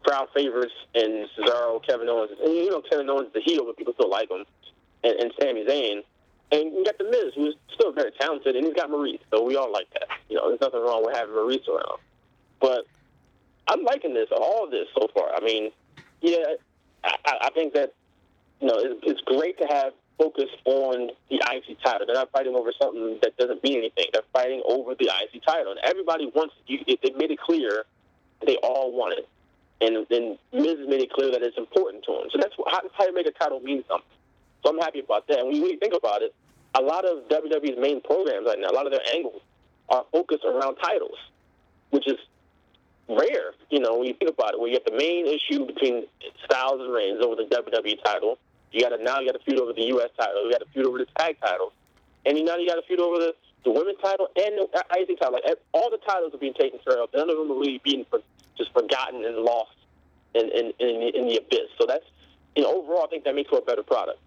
[0.02, 3.76] crowd favorites in Cesaro, Kevin Owens, and you know Kevin Owens is the heel, but
[3.76, 4.44] people still like him,
[5.04, 6.02] and, and Sami Zayn.
[6.50, 9.56] And you got the Miz, who's still very talented, and he's got Maurice, so we
[9.56, 10.08] all like that.
[10.28, 11.98] You know, there's nothing wrong with having Maurice around.
[12.60, 12.84] But
[13.68, 15.34] I'm liking this, all of this so far.
[15.34, 15.70] I mean,
[16.20, 16.56] yeah,
[17.04, 17.94] I, I think that
[18.60, 22.06] you know it's, it's great to have focus on the IC title.
[22.06, 24.06] They're not fighting over something that doesn't mean anything.
[24.12, 26.54] They're fighting over the IC title, and everybody wants.
[26.66, 27.84] You, they made it clear
[28.46, 29.28] they all want it,
[29.80, 32.28] and then Miz made it clear that it's important to him.
[32.30, 34.06] So that's how, how you make a title mean something.
[34.64, 35.38] So I'm happy about that.
[35.38, 36.34] And when you really think about it,
[36.74, 39.42] a lot of WWE's main programs right now, a lot of their angles
[39.88, 41.18] are focused around titles,
[41.90, 42.16] which is
[43.08, 43.52] rare.
[43.70, 46.06] You know, when you think about it, where you have the main issue between
[46.44, 48.38] Styles and Reigns over the WWE title.
[48.72, 50.10] You got to now you got to feud over the U.S.
[50.18, 50.44] title.
[50.44, 51.72] You got to feud over the tag titles,
[52.24, 55.18] and you now you got to feud over the, the women's title and the IC
[55.18, 55.34] title.
[55.34, 57.10] Like all the titles are being taken care of.
[57.14, 58.20] None of them are really being for,
[58.56, 59.76] just forgotten and lost
[60.34, 61.68] in in, in, in the abyss.
[61.78, 62.04] So that's
[62.56, 64.18] you know overall, I think that makes for a better product.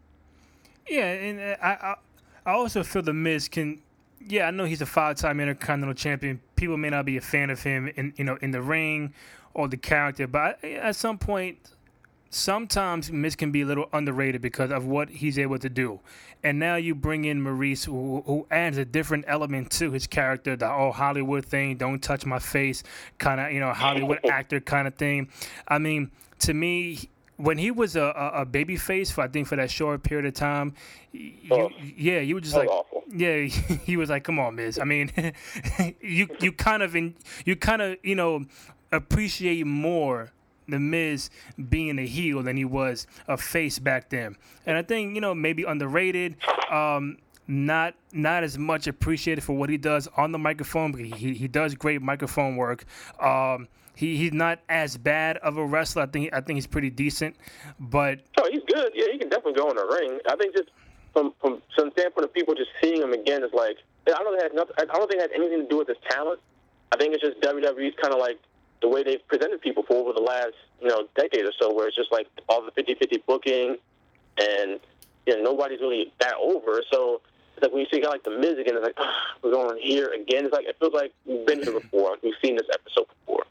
[0.87, 1.95] Yeah, and uh, I, I
[2.45, 3.81] I also feel the Miz can.
[4.27, 6.41] Yeah, I know he's a five-time Intercontinental Champion.
[6.55, 9.13] People may not be a fan of him in you know in the ring
[9.53, 11.74] or the character, but at some point,
[12.35, 15.99] sometimes Miz can be a little underrated because of what he's able to do.
[16.43, 20.55] And now you bring in Maurice, who, who adds a different element to his character,
[20.55, 22.83] the oh Hollywood thing, don't touch my face,
[23.17, 25.29] kind of you know Hollywood actor kind of thing.
[25.67, 29.47] I mean, to me, when he was a, a, a baby face for I think
[29.47, 30.73] for that short period of time,
[31.11, 31.69] you, Oh.
[31.97, 33.03] yeah, you were just like, awful.
[33.11, 33.37] yeah,
[33.85, 34.77] he was like, come on, Miz.
[34.77, 35.11] I mean,
[36.01, 38.45] you you kind of in, you kind of you know
[38.91, 40.31] appreciate more
[40.67, 41.29] the Miz
[41.69, 45.35] being a heel than he was a face back then, and I think you know
[45.35, 46.35] maybe underrated.
[46.71, 50.93] Um, not not as much appreciated for what he does on the microphone.
[50.93, 52.85] He he does great microphone work.
[53.21, 56.03] Um, he he's not as bad of a wrestler.
[56.03, 57.35] I think I think he's pretty decent,
[57.79, 58.91] but Oh, he's good.
[58.95, 60.19] Yeah, he can definitely go in the ring.
[60.27, 60.69] I think just
[61.13, 64.39] from from some standpoint of people just seeing him again is like I don't think
[64.39, 64.75] it has nothing.
[64.79, 66.39] I don't think it has anything to do with his talent.
[66.91, 68.39] I think it's just WWE's kind of like
[68.81, 71.87] the way they've presented people for over the last you know decade or so, where
[71.87, 73.77] it's just like all the 50-50 booking,
[74.37, 74.79] and
[75.25, 76.81] you know nobody's really that over.
[76.91, 77.21] So
[77.55, 78.97] it's like when you see a guy like the Miz again, it's like
[79.41, 80.45] we're going here again.
[80.45, 82.17] It's like it feels like we've been here before.
[82.23, 83.45] We've seen this episode before.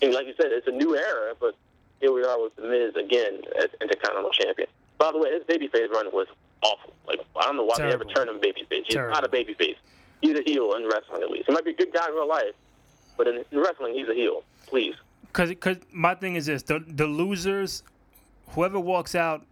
[0.00, 1.56] And like you said, it's a new era, but
[2.00, 4.68] here we are with the Miz again as Intercontinental Champion.
[4.98, 6.28] By the way, his babyface run was
[6.62, 6.92] awful.
[7.06, 8.04] Like I don't know why Terrible.
[8.04, 8.84] they ever turned him babyface.
[8.86, 9.14] He's Terrible.
[9.14, 9.76] not a babyface.
[10.20, 11.46] He's a heel in wrestling at least.
[11.46, 12.54] He might be a good guy in real life,
[13.16, 14.42] but in, in wrestling, he's a heel.
[14.68, 14.94] Please.
[15.32, 17.82] Cause, cause my thing is this: the the losers,
[18.50, 19.44] whoever walks out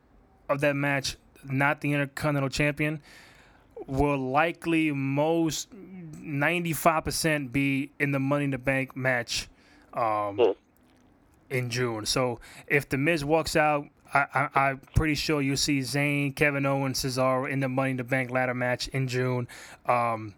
[0.48, 3.00] of that match, not the Intercontinental Champion,
[3.87, 5.68] will likely most
[6.20, 9.48] ninety five percent be in the Money in the Bank match,
[9.94, 10.52] um, Hmm.
[11.50, 12.07] in June.
[12.07, 13.87] So if the Miz walks out.
[14.14, 17.96] I, I, I'm pretty sure you'll see Zayn, Kevin Owens, Cesaro in the Money in
[17.96, 19.48] the Bank ladder match in June.
[19.85, 20.33] Um,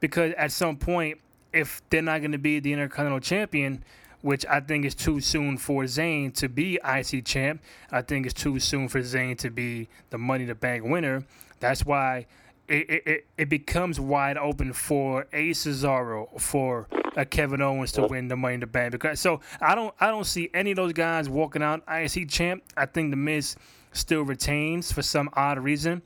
[0.00, 1.20] because at some point,
[1.52, 3.84] if they're not going to be the Intercontinental Champion,
[4.26, 7.62] which I think is too soon for Zayn to be IC champ,
[7.92, 11.24] I think it's too soon for Zayn to be the Money in the Bank winner.
[11.60, 12.26] That's why
[12.66, 18.26] it, it, it, becomes wide open for a Cesaro, for a Kevin Owens to win
[18.26, 18.90] the Money in the Bank.
[18.90, 22.64] Because so I don't I don't see any of those guys walking out IC champ.
[22.76, 23.54] I think the Miz
[23.92, 26.02] still retains for some odd reason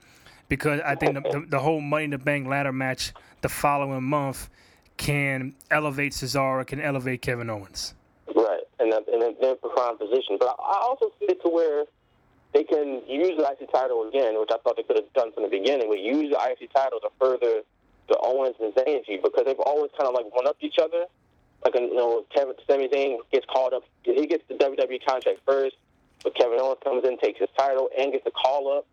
[0.51, 4.05] because I think the, the, the whole Money in the Bank ladder match the following
[4.05, 4.51] month
[4.99, 7.95] can elevate Cesaro, can elevate Kevin Owens.
[8.81, 10.37] And they're in a prime position.
[10.39, 11.85] But I I also see it to where
[12.53, 15.45] they can use the IC title again, which I thought they could have done from
[15.45, 17.63] the beginning, but use the IC title to further
[18.09, 21.07] the Owens and Zayn feud because they've always kind of like one up each other.
[21.65, 25.77] Like you know, Kevin Sami Zayn gets called up, he gets the WWE contract first,
[26.25, 28.87] but Kevin Owens comes in, takes his title, and gets the call up.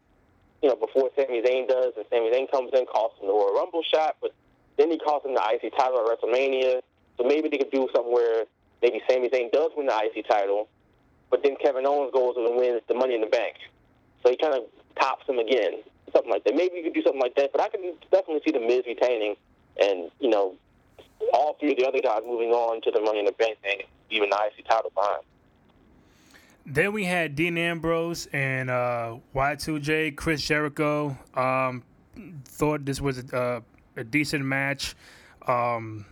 [0.62, 3.56] You know, before Sami Zayn does, and Sami Zayn comes in, calls him the Royal
[3.56, 4.34] Rumble shot, but
[4.78, 6.82] then he calls him the IC title at WrestleMania.
[7.18, 8.46] So maybe they could do something where
[8.82, 10.68] maybe Sami Zayn does win the IC title,
[11.30, 13.56] but then Kevin Owens goes and wins the Money in the Bank.
[14.24, 14.64] So he kind of
[15.00, 16.56] tops him again, something like that.
[16.56, 19.36] Maybe you could do something like that, but I can definitely see the Miz retaining,
[19.82, 20.56] and you know,
[21.34, 23.82] all three of the other guys moving on to the Money in the Bank thing,
[24.10, 25.24] even the IC title behind.
[26.66, 31.18] Then we had Dean Ambrose and uh, Y2J, Chris Jericho.
[31.34, 31.84] Um,
[32.44, 33.64] thought this was a,
[33.96, 34.96] a decent match.
[35.48, 36.06] Um,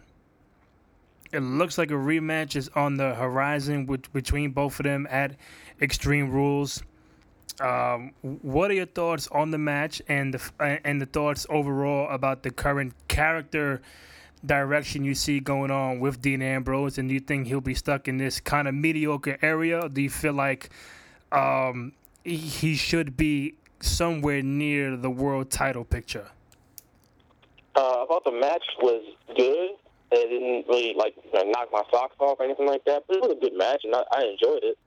[1.35, 5.35] it looks like a rematch is on the horizon with, between both of them at
[5.81, 6.81] Extreme Rules.
[7.59, 12.43] Um, what are your thoughts on the match and the and the thoughts overall about
[12.43, 13.81] the current character
[14.45, 16.97] direction you see going on with Dean Ambrose?
[16.97, 19.87] And do you think he'll be stuck in this kind of mediocre area?
[19.89, 20.69] do you feel like
[21.31, 21.93] um,
[22.23, 26.27] he should be somewhere near the world title picture?
[27.75, 29.03] Uh, I thought the match was
[29.35, 29.71] good.
[30.15, 33.31] It didn't really like knock my socks off or anything like that, but it was
[33.31, 34.77] a good match, and I, I enjoyed it.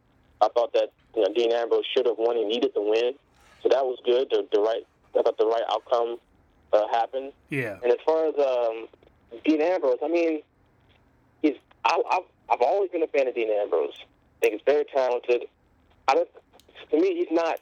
[0.41, 2.37] I thought that you know Dean Ambrose should have won.
[2.37, 3.15] He needed to win,
[3.63, 4.29] so that was good.
[4.31, 4.87] The, the right,
[5.19, 6.19] I thought the right outcome
[6.73, 7.33] uh, happened.
[7.51, 7.79] Yeah.
[7.83, 8.89] And as far as um,
[9.45, 10.43] Dean Ambrose, I mean,
[11.43, 13.95] he's I, I've I've always been a fan of Dean Ambrose.
[13.99, 15.45] I think he's very talented.
[16.07, 16.29] I don't,
[16.91, 17.59] to me, he's not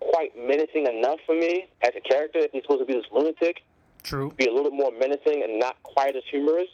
[0.00, 2.40] quite menacing enough for me as a character.
[2.40, 3.62] If he's supposed to be this lunatic,
[4.02, 6.68] true, be a little bit more menacing and not quite as humorous.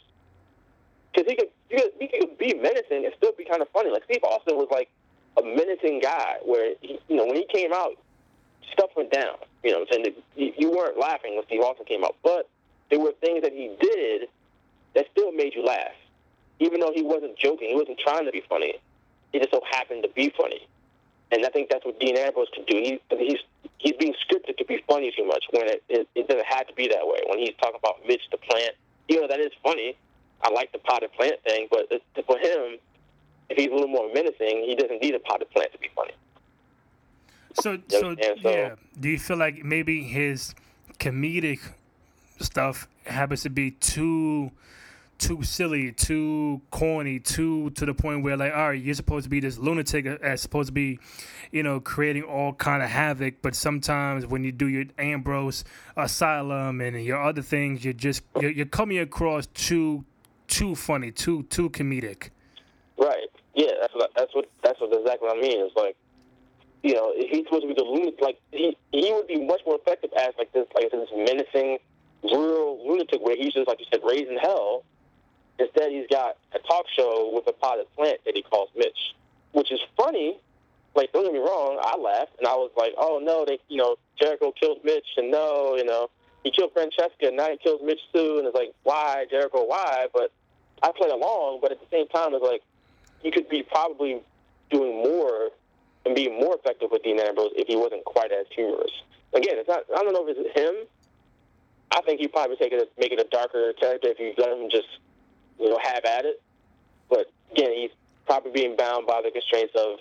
[1.15, 3.89] Because he could, he could he could be menacing and still be kind of funny.
[3.89, 4.89] Like Steve Austin was like
[5.37, 7.93] a menacing guy, where he, you know when he came out,
[8.73, 9.35] stuff went down.
[9.63, 12.49] You know, I'm saying you, weren't laughing when Steve Austin came out, but
[12.89, 14.27] there were things that he did
[14.93, 15.95] that still made you laugh,
[16.59, 17.69] even though he wasn't joking.
[17.69, 18.75] He wasn't trying to be funny.
[19.31, 20.67] He just so happened to be funny,
[21.31, 22.75] and I think that's what Dean Ambrose could do.
[22.75, 23.39] He, he's
[23.77, 26.73] he's being scripted to be funny too much when it, it, it doesn't have to
[26.73, 27.19] be that way.
[27.27, 28.75] When he's talking about Mitch the plant,
[29.07, 29.95] you know that is funny.
[30.45, 31.89] I like the potted plant thing, but
[32.27, 32.77] for him,
[33.49, 36.13] if he's a little more menacing, he doesn't need a potted plant to be funny.
[37.59, 38.75] So, so, so yeah.
[38.99, 40.53] Do you feel like maybe his
[40.99, 41.61] comedic
[42.39, 44.51] stuff happens to be too
[45.17, 49.29] too silly, too corny, too to the point where like, all right, you're supposed to
[49.29, 50.99] be this lunatic, as supposed to be,
[51.51, 53.35] you know, creating all kind of havoc.
[53.41, 55.63] But sometimes when you do your Ambrose
[55.95, 60.03] Asylum and your other things, you're just you're, you're coming across too
[60.47, 62.29] too funny, too too comedic.
[62.97, 63.27] Right.
[63.53, 63.71] Yeah.
[63.81, 65.65] That's what that's what that's what exactly I mean.
[65.65, 65.95] It's like,
[66.83, 68.21] you know, he's supposed to be the lunatic.
[68.21, 71.79] Like he he would be much more effective as like this like this menacing
[72.23, 74.83] real lunatic where he's just like you said raising hell.
[75.57, 79.15] Instead, he's got a talk show with a potted plant that he calls Mitch,
[79.53, 80.37] which is funny.
[80.95, 83.77] Like, don't get me wrong, I laughed and I was like, oh no, they, you
[83.77, 86.09] know, Jericho killed Mitch, and no, you know,
[86.45, 90.05] he killed Francesca, and now he kills Mitch too, and it's like, why, Jericho, why?
[90.13, 90.31] But
[90.81, 92.61] I play along, but at the same time, it's like
[93.21, 94.21] he could be probably
[94.69, 95.49] doing more
[96.05, 98.91] and being more effective with Dean Ambrose if he wasn't quite as humorous.
[99.33, 99.83] Again, it's not.
[99.91, 100.87] I don't know if it's him
[101.91, 104.69] I think you probably take it make it a darker character if you let him
[104.69, 104.87] just
[105.59, 106.41] you know have at it.
[107.09, 107.91] But again, he's
[108.25, 109.99] probably being bound by the constraints of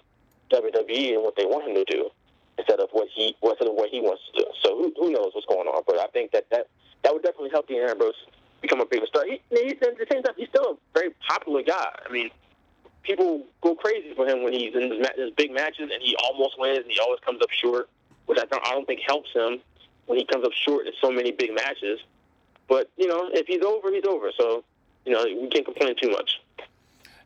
[0.50, 2.10] WWE and what they want him to do
[2.58, 4.46] instead of what he instead of what he wants to do.
[4.62, 5.82] So who, who knows what's going on?
[5.86, 6.68] But I think that that
[7.02, 8.14] that would definitely help Dean Ambrose
[8.62, 9.24] become a bigger star.
[9.26, 11.92] He, he's at the same time he's still a very popular guy.
[12.06, 12.30] I mean,
[13.02, 16.58] people go crazy for him when he's in his, his big matches and he almost
[16.58, 17.88] wins and he always comes up short,
[18.26, 19.60] which I don't I don't think helps him
[20.06, 22.00] when he comes up short in so many big matches.
[22.68, 24.30] But you know, if he's over, he's over.
[24.38, 24.64] So
[25.04, 26.40] you know, we can't complain too much.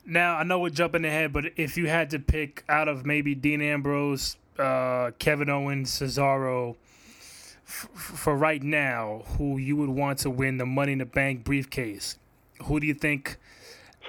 [0.04, 3.34] Now I know we're jumping ahead, but if you had to pick out of maybe
[3.34, 6.76] Dean Ambrose, uh, Kevin Owens, Cesaro,
[7.66, 11.44] f- for right now, who you would want to win the Money in the Bank
[11.44, 12.18] briefcase,
[12.64, 13.36] who do you think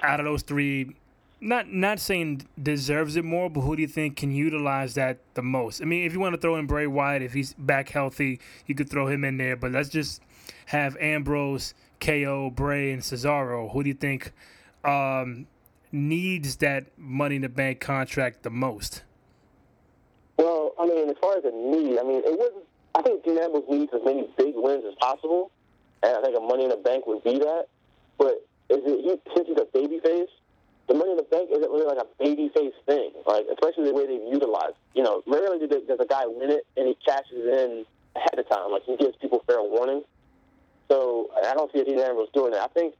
[0.02, 0.96] out of those three
[1.40, 5.42] not not saying deserves it more, but who do you think can utilize that the
[5.42, 5.80] most?
[5.80, 8.74] I mean, if you want to throw in Bray Wyatt, if he's back healthy, you
[8.74, 9.56] could throw him in there.
[9.56, 10.20] But let's just
[10.66, 13.72] have Ambrose, KO, Bray, and Cesaro.
[13.72, 14.32] Who do you think
[14.84, 15.46] um,
[15.90, 19.02] needs that Money in the Bank contract the most?
[20.40, 22.64] Well, I mean, as far as a need, I mean, it wasn't.
[22.94, 25.52] I think Dean Ambrose needs as many big wins as possible,
[26.02, 27.68] and I think a Money in the Bank would be that.
[28.16, 28.40] But
[28.72, 30.32] is it he, since he's a babyface?
[30.90, 33.94] the Money in the Bank isn't really like a baby face thing, like especially the
[33.94, 34.74] way they've utilized.
[34.92, 37.86] You know, rarely does a guy win it and he cashes in
[38.16, 40.02] ahead of time, like he gives people fair warning.
[40.90, 42.62] So I don't see Dean Ambrose doing that.
[42.62, 42.94] I think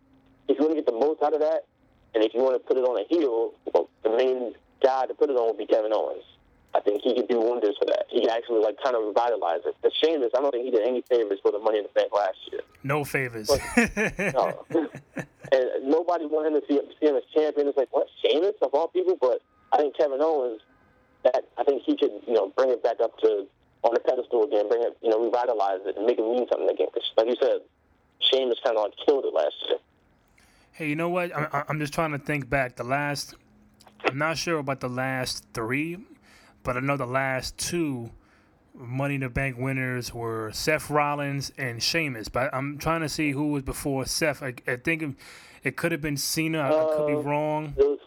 [0.46, 1.66] if you want to get the most out of that,
[2.14, 5.14] and if you want to put it on a heel, well, the main guy to
[5.14, 6.22] put it on would be Kevin Owens.
[6.74, 8.06] I think he could do wonders for that.
[8.08, 9.74] He could actually like kind of revitalize it.
[9.82, 11.90] The shame is I don't think he did any favors for the Money in the
[11.94, 12.60] Bank last year.
[12.84, 13.48] No favors.
[13.48, 13.96] But,
[14.34, 14.64] no.
[15.52, 17.68] and nobody wanted him to see, see him as champion.
[17.68, 19.42] It's like what Sheamus of all people, but
[19.72, 20.60] I think Kevin Owens.
[21.22, 23.46] That I think he could you know bring it back up to
[23.82, 26.70] on the pedestal again, bring it you know revitalize it and make it mean something
[26.70, 26.86] again.
[26.94, 27.60] Because like you said,
[28.20, 29.78] Sheamus kind of like killed it last year.
[30.72, 31.36] Hey, you know what?
[31.36, 32.76] I'm, I'm just trying to think back.
[32.76, 33.34] The last,
[34.06, 35.98] I'm not sure about the last three,
[36.62, 38.10] but I know the last two
[38.74, 42.28] Money in the Bank winners were Seth Rollins and Sheamus.
[42.28, 44.42] But I'm trying to see who was before Seth.
[44.42, 45.16] I, I think
[45.64, 46.60] it, could have been Cena.
[46.60, 47.74] I, I could be Uh, wrong.
[47.76, 47.98] It was,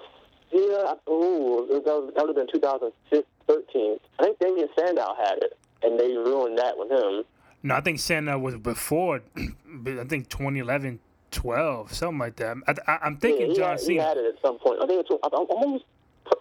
[0.51, 3.99] yeah, ooh, that, was, that would have been 2013.
[4.19, 7.23] I think Damien Sandow had it, and they ruined that with him.
[7.61, 9.21] No, I think Cena was before.
[9.37, 10.99] I think 2011,
[11.31, 12.57] 12, something like that.
[12.87, 14.03] I, I'm thinking yeah, John had, he Cena.
[14.03, 14.81] had it at some point.
[14.81, 15.85] I think it's, I'm almost,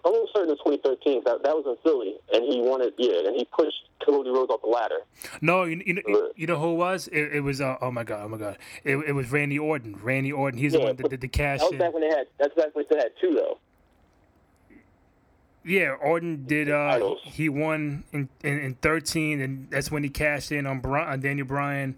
[0.03, 1.23] Almost certain it's 2013.
[1.25, 4.61] That, that was in Philly, and he wanted, yeah, and he pushed Cody Rhodes off
[4.61, 4.99] the ladder.
[5.41, 7.07] No, you, you, know, you know who it was?
[7.07, 8.57] It, it was uh, oh my god, oh my god.
[8.83, 9.99] It, it was Randy Orton.
[10.01, 10.59] Randy Orton.
[10.59, 11.79] He's the one that did the cash That was in.
[11.79, 13.57] back when they had, that's back when they had two, though.
[15.65, 16.69] Yeah, Orton did.
[16.69, 21.19] Uh, he won in, in, in 13, and that's when he cashed in on, on
[21.21, 21.95] Daniel Bryan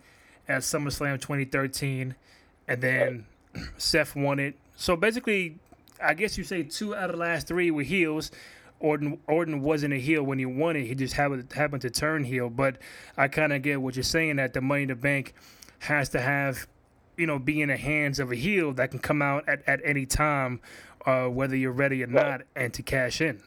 [0.47, 2.15] at SummerSlam 2013,
[2.67, 3.25] and then
[3.77, 4.55] Seth won it.
[4.75, 5.57] So basically,
[6.01, 8.31] I guess you say two out of the last three were heels.
[8.79, 10.85] Orton Orton wasn't a heel when he won it.
[10.85, 12.49] He just happened happened to turn heel.
[12.49, 12.77] But
[13.17, 15.33] I kind of get what you're saying that the Money in the Bank
[15.79, 16.67] has to have,
[17.17, 19.79] you know, be in the hands of a heel that can come out at, at
[19.83, 20.59] any time,
[21.05, 23.41] uh, whether you're ready or not, and to cash in.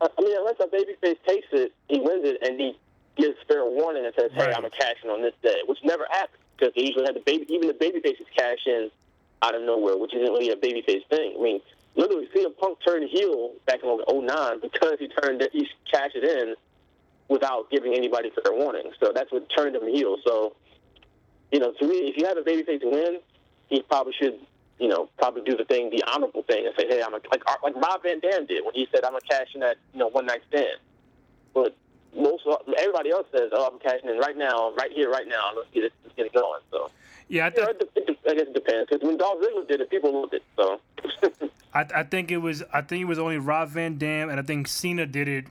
[0.00, 2.78] I mean, unless a babyface takes it, he wins it, and he
[3.16, 4.56] gives fair warning and says, "Hey, Right.
[4.56, 7.20] I'm a cash in on this day," which never happens because they usually have the
[7.20, 7.46] baby.
[7.48, 8.90] Even the babyfaces cash in
[9.42, 11.34] out of nowhere, which isn't really a babyface thing.
[11.38, 11.60] I mean,
[11.96, 16.54] literally, CM Punk turned heel back in 09 because he turned he cashed it in
[17.28, 18.90] without giving anybody fair warning.
[19.00, 20.16] So that's what turned him heel.
[20.24, 20.54] So,
[21.50, 23.20] you know, to me, if you have a babyface win,
[23.68, 24.38] he probably should.
[24.78, 27.40] You know, probably do the thing, the honorable thing, and say, "Hey, I'm a, like
[27.46, 30.00] uh, like Rob Van Dam did when he said, I'm a cash in that you
[30.00, 30.76] know one night stand."
[31.54, 31.74] But
[32.14, 32.44] most
[32.78, 35.50] everybody else says, "Oh, I'm cashing in right now, right here, right now.
[35.56, 36.90] Let's get it, let's get it going." So,
[37.28, 38.88] Yeah, I, th- know, it, de- it, de- I guess it depends.
[38.90, 40.42] Because when Dolph Ziggler did it, people loved it.
[40.56, 40.80] So,
[41.74, 44.42] I, I think it was I think it was only Rob Van Dam, and I
[44.42, 45.46] think Cena did it.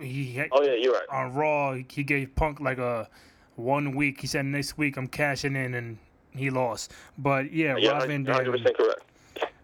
[0.00, 1.08] He had, oh yeah, you're right.
[1.10, 1.72] on Raw.
[1.88, 3.08] He gave Punk like a
[3.56, 4.20] one week.
[4.20, 5.98] He said next week I'm cashing in, and
[6.34, 6.92] he lost.
[7.16, 8.34] But yeah, Yeah, Rob Van Dam.
[8.34, 9.00] 100 correct.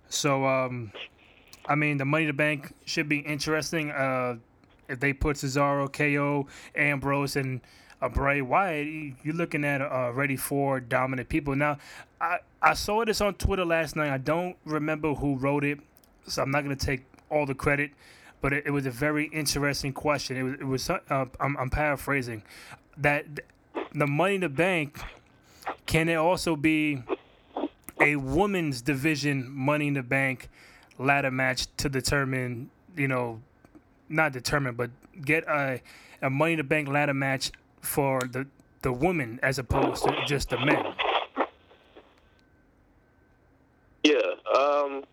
[0.09, 0.91] So um,
[1.67, 3.91] I mean the Money the Bank should be interesting.
[3.91, 4.37] Uh,
[4.89, 7.61] if they put Cesaro, KO, Ambrose, and
[8.03, 9.79] uh, Bray Wyatt, you- you're looking at
[10.15, 11.55] ready for dominant people.
[11.57, 11.79] Now,
[12.21, 14.11] I I saw this on Twitter last night.
[14.13, 15.79] I don't remember who wrote it,
[16.27, 17.93] so I'm not gonna take all the credit.
[18.41, 20.37] But it, it was a very interesting question.
[20.37, 22.43] It was it was uh, I'm, I'm paraphrasing
[22.97, 23.25] that
[23.95, 24.99] the Money in the Bank
[25.87, 27.03] can it also be
[28.01, 30.49] a women's division Money in the Bank
[30.99, 33.41] ladder match to determine, you know,
[34.09, 34.91] not determine, but
[35.25, 35.81] get a
[36.21, 37.53] a Money in the Bank ladder match
[37.83, 38.47] for the
[38.83, 40.85] the women as opposed to just the men.
[44.03, 44.15] Yeah,
[44.57, 45.05] um,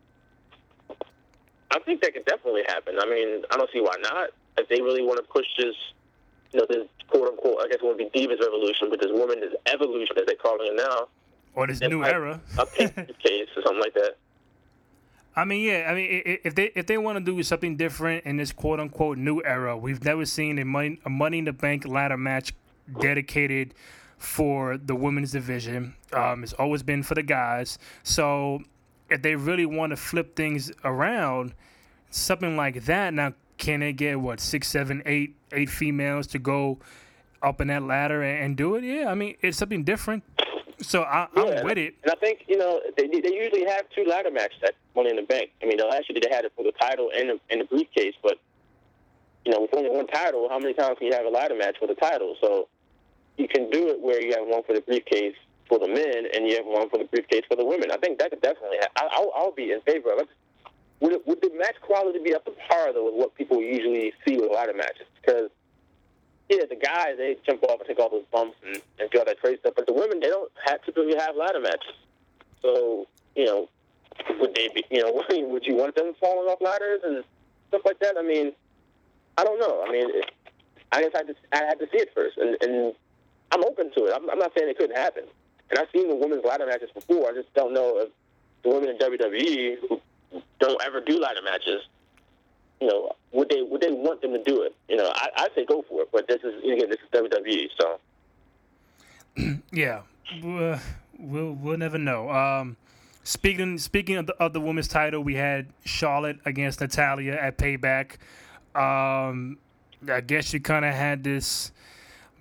[1.72, 2.96] I think that could definitely happen.
[3.00, 4.30] I mean, I don't see why not.
[4.58, 5.76] If they really want to push this,
[6.52, 9.40] you know, this quote unquote, I guess it would be Divas Revolution, but this woman,
[9.40, 11.08] this evolution, as they're calling it now,
[11.54, 12.42] Or this new era.
[12.58, 14.16] a case or something like that.
[15.36, 15.88] I mean, yeah.
[15.90, 19.18] I mean, if they if they want to do something different in this quote unquote
[19.18, 22.54] new era, we've never seen a money a Money in the Bank ladder match
[23.00, 23.74] dedicated
[24.18, 25.96] for the women's division.
[26.12, 27.80] Um, it's always been for the guys.
[28.04, 28.60] So
[29.10, 31.54] if they really want to flip things around,
[32.10, 33.14] something like that.
[33.14, 36.80] Now, can they get what six, seven, eight, eight females to go
[37.42, 38.84] up in that ladder and, and do it?
[38.84, 40.24] Yeah, I mean, it's something different.
[40.82, 41.96] So I, Yeah, I'm with it.
[42.04, 45.18] And I think you know they, they usually have two ladder matches at Money in
[45.18, 45.52] the Bank.
[45.62, 47.66] I mean, the last year they had it for the title and the, and the
[47.66, 48.40] briefcase, but
[49.46, 51.78] you know, with only one title, how many times can you have a ladder match
[51.80, 52.36] for the title?
[52.42, 52.68] So
[53.38, 55.36] you can do it where you have one for the briefcase
[55.68, 57.92] for the men and you have one for the briefcase for the women.
[57.92, 58.78] I think that could definitely.
[58.82, 60.28] I, I'll, I'll be in favor of it.
[61.00, 64.12] Would, it, would the match quality be up to par though with what people usually
[64.28, 65.08] see with ladder matches?
[65.22, 65.50] Because
[66.50, 69.26] yeah, the guys they jump off and take all those bumps and, and do all
[69.26, 71.95] that crazy stuff, but the women they don't have, typically have ladder matches.
[72.62, 73.70] So you know,
[74.39, 77.24] would they be, you know, would you want them falling off ladders and
[77.70, 78.16] stuff like that?
[78.18, 78.52] I mean,
[79.38, 79.84] I don't know.
[79.88, 80.32] I mean, it,
[80.91, 82.93] I just had to, I had to see it first, and, and
[83.52, 84.14] I'm open to it.
[84.16, 85.24] I'm, I'm not saying it couldn't happen.
[85.70, 87.30] And I've seen the women's ladder matches before.
[87.30, 88.10] I just don't know if
[88.64, 90.02] the women in WWE who
[90.60, 91.82] don't ever do ladder matches,
[92.82, 94.76] you know, would they would they want them to do it?
[94.88, 97.68] You know, I I say go for it, but this is again this is WWE,
[97.80, 98.00] so.
[99.72, 100.02] yeah,
[100.42, 100.80] we'll,
[101.18, 102.30] we'll we'll never know.
[102.30, 102.78] Um,
[103.24, 108.18] speaking speaking of the, of the women's title, we had Charlotte against Natalya at Payback.
[108.76, 109.58] Um,
[110.10, 111.72] I guess you kind of had this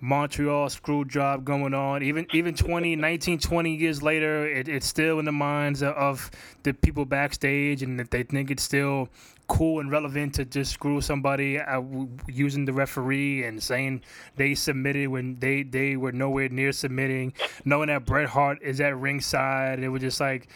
[0.01, 2.03] Montreal screw job going on.
[2.03, 6.31] Even even 20, 19, 20 years later, it, it's still in the minds of
[6.63, 9.09] the people backstage, and they think it's still
[9.49, 11.81] cool and relevant to just screw somebody uh,
[12.27, 14.01] using the referee and saying
[14.37, 17.33] they submitted when they, they were nowhere near submitting,
[17.65, 20.47] knowing that Bret Hart is at ringside, it was just like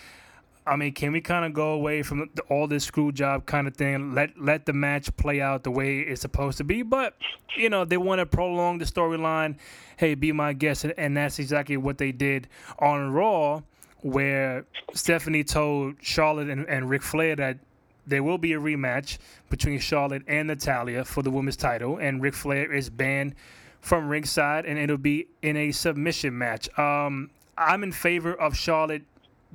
[0.66, 3.68] I mean, can we kind of go away from the, all this screw job kind
[3.68, 4.14] of thing?
[4.14, 6.84] Let let the match play out the way it's supposed to be.
[6.84, 7.16] But
[7.58, 9.58] you know, they want to prolong the storyline.
[9.98, 12.48] Hey, be my guest, and that's exactly what they did
[12.80, 13.62] on Raw,
[14.02, 17.58] where Stephanie told Charlotte and, and Ric Flair that
[18.06, 19.18] there will be a rematch
[19.49, 23.36] between Charlotte and Natalya for the women's title, and Ric Flair is banned
[23.82, 26.68] from ringside, and it'll be in a submission match.
[26.78, 29.04] Um, I'm in favor of Charlotte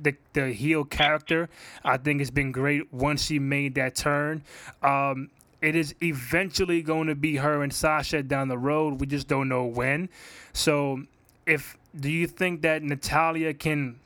[0.01, 1.49] the the heel character.
[1.83, 4.43] I think it's been great once she made that turn.
[4.81, 5.29] Um,
[5.61, 9.01] it is eventually going to be her and Sasha down the road.
[9.01, 10.09] We just don't know when.
[10.53, 11.03] So,
[11.45, 13.99] if do you think that Natalya can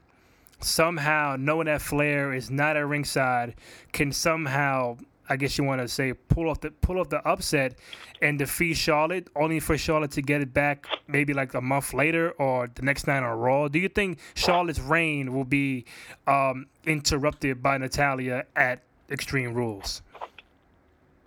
[0.65, 3.55] somehow, knowing that Flair is not at ringside,
[3.91, 4.97] can somehow
[5.29, 7.75] I guess you want to say pull off the pull off the upset
[8.21, 12.31] and defeat Charlotte, only for Charlotte to get it back maybe like a month later
[12.31, 13.67] or the next night on Raw.
[13.67, 15.85] Do you think Charlotte's reign will be
[16.27, 20.01] um, interrupted by Natalya at Extreme Rules?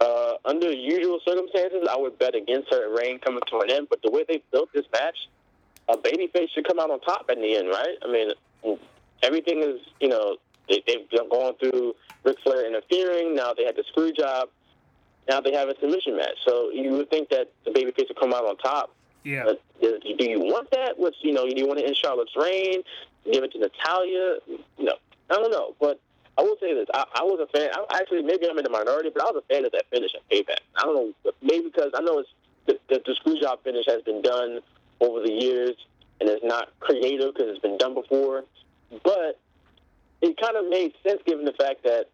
[0.00, 3.88] Uh, under usual circumstances, I would bet against her reign coming to an end.
[3.88, 5.16] But the way they built this match,
[5.88, 7.96] a babyface should come out on top in the end, right?
[8.02, 8.78] I mean,
[9.22, 10.36] everything is you know
[10.68, 11.94] they, they've gone through
[12.24, 13.34] Ric Flair interfering.
[13.34, 14.48] Now they had the screw job.
[15.28, 16.36] Now they have a submission match.
[16.46, 18.94] So you would think that the babyface would come out on top.
[19.24, 19.44] Yeah.
[19.44, 20.98] But do you want that?
[20.98, 21.48] What's you know?
[21.48, 22.82] Do you want to end Charlotte's reign?
[23.30, 24.36] Give it to Natalya?
[24.78, 24.92] No,
[25.30, 25.74] I don't know.
[25.80, 26.00] But
[26.38, 27.70] I will say this: I, I was a fan.
[27.72, 30.12] I, actually, maybe I'm in the minority, but I was a fan of that finish
[30.14, 30.60] at Payback.
[30.76, 32.28] I don't know, maybe because I know it's
[32.66, 34.60] the, the, the screw job finish has been done
[35.00, 35.74] over the years,
[36.20, 38.44] and it's not creative because it's been done before.
[39.02, 39.40] But
[40.22, 42.08] it kind of made sense given the fact that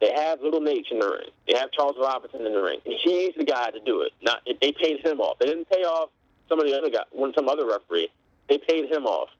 [0.00, 1.30] they have Little Naitch in the ring.
[1.46, 2.80] They have Charles Robinson in the ring.
[2.84, 4.12] And he's the guy to do it.
[4.22, 5.38] Not they paid him off.
[5.38, 6.10] They didn't pay off
[6.48, 8.08] some of the other guy, one some other referee.
[8.48, 9.30] They paid him off,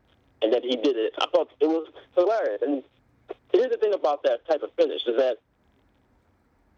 [0.40, 1.12] and that he did it.
[1.18, 2.62] I thought it was hilarious.
[2.62, 2.82] And
[3.52, 5.38] here's the thing about that type of finish is that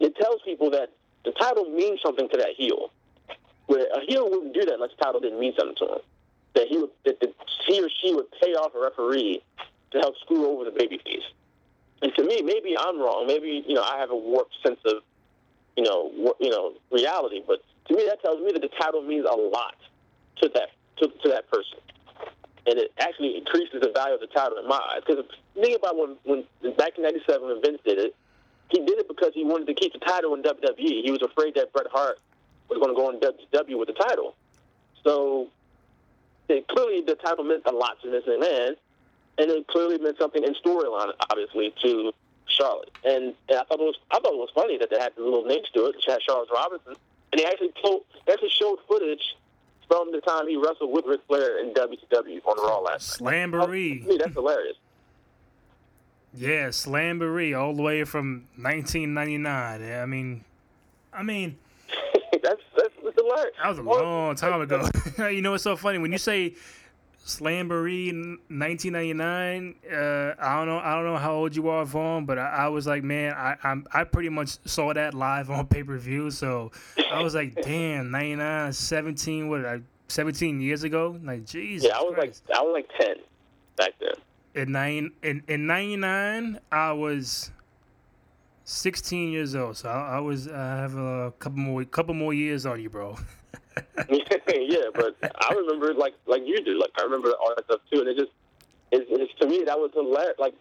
[0.01, 0.91] it tells people that
[1.25, 2.91] the title means something to that heel.
[3.67, 6.01] Where a heel wouldn't do that unless the title didn't mean something to him.
[6.55, 7.33] That he would, that the,
[7.67, 9.43] he or she would pay off a referee
[9.97, 11.25] to help screw over the babyface.
[12.03, 13.27] And to me, maybe I'm wrong.
[13.27, 15.03] Maybe you know I have a warped sense of
[15.77, 17.43] you know you know reality.
[17.47, 19.77] But to me, that tells me that the title means a lot
[20.43, 21.79] to that to, to that person,
[22.67, 25.03] and it actually increases the value of the title in my eyes.
[25.07, 25.25] Because
[25.55, 26.45] think about when when
[26.77, 28.15] back in '97 when Vince did it,
[28.69, 31.03] he did it because he wanted to keep the title in WWE.
[31.03, 32.19] He was afraid that Bret Hart
[32.69, 34.35] was going to go in WWE with the title.
[35.03, 35.49] So
[36.49, 38.77] it, clearly, the title meant a lot to Vince McMahon
[39.39, 42.13] and it clearly meant something in storyline, obviously, to
[42.47, 42.91] Charlotte.
[43.05, 45.23] And, and I thought it was I thought it was funny that they had the
[45.23, 46.95] little names to it, which had Charles Robinson,
[47.33, 49.37] and they actually told they actually showed footage
[49.89, 53.35] from the time he wrestled with Ric Flair in WCW on Raw last night.
[53.35, 54.05] Slamboree.
[54.05, 54.77] Oh, me, that's hilarious.
[56.35, 59.93] Yeah, Slamboree, all the way from 1999.
[59.93, 60.45] I mean,
[61.13, 61.57] I mean.
[62.33, 62.43] that's,
[62.77, 63.55] that's that's hilarious.
[63.63, 64.89] That was a long time ago.
[65.31, 66.55] you know, it's so funny when you say
[67.27, 68.13] Slamboree
[68.49, 69.75] 1999.
[69.85, 70.79] Uh, I don't know.
[70.79, 73.57] I don't know how old you are, Vaughn, but I, I was like, man, I
[73.65, 76.31] I'm, i pretty much saw that live on pay per view.
[76.31, 76.71] So
[77.11, 79.49] I was like, damn, 99, 17.
[79.49, 79.67] What?
[79.67, 81.19] I 17 years ago?
[81.21, 81.89] Like, Jesus.
[81.89, 82.45] Yeah, I was Christ.
[82.49, 83.17] like, I was like 10
[83.77, 84.15] back then.
[84.55, 87.51] In nine in in 99, I was
[88.63, 89.77] 16 years old.
[89.77, 93.19] So I, I was I have a couple more couple more years on you, bro.
[94.09, 96.79] yeah, but I remember like like you do.
[96.79, 98.33] Like I remember all that stuff too, and it just
[98.93, 100.39] it's, it's to me that was the hilarious.
[100.39, 100.55] Like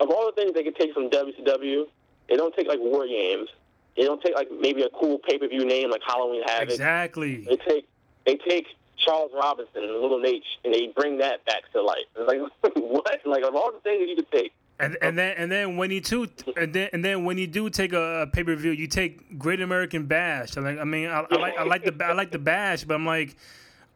[0.00, 1.86] of all the things they could take from WCW,
[2.28, 3.48] they don't take like War Games.
[3.96, 6.70] They don't take like maybe a cool pay per view name like Halloween Havoc.
[6.70, 7.44] Exactly.
[7.48, 7.88] They take
[8.26, 12.04] they take Charles Robinson and Little Naitch, and they bring that back to life.
[12.16, 12.40] It's like
[12.76, 13.20] what?
[13.24, 16.00] Like of all the things you could take, And and then and then when you
[16.00, 18.88] too and then and then when you do take a, a pay per view, you
[18.88, 20.56] take Great American Bash.
[20.56, 22.94] I'm like, I mean, I, I like I like the I like the Bash, but
[22.94, 23.36] I'm like,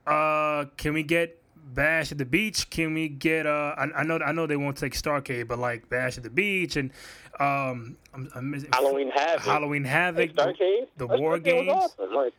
[0.06, 1.42] uh, can we get
[1.74, 2.70] Bash at the beach?
[2.70, 3.74] Can we get uh?
[3.76, 6.76] I, I know I know they won't take Starcade, but like Bash at the beach
[6.76, 6.92] and
[7.40, 9.44] um, I'm, I'm Halloween Havoc.
[9.44, 10.86] Halloween Havoc, the, Starcade.
[10.96, 11.68] the That War Games.
[11.70, 12.12] awesome.
[12.12, 12.32] Like,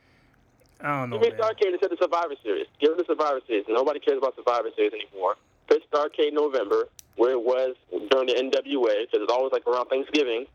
[0.81, 1.19] I don't know.
[1.19, 1.39] Give me.
[1.39, 2.67] Starcade instead of Survivor Series.
[2.79, 3.65] Give it the Survivor Series.
[3.69, 5.35] Nobody cares about Survivor Series anymore.
[5.69, 7.75] Put Starcade November, where it was
[8.09, 10.47] during the NWA, because it's always like around Thanksgiving.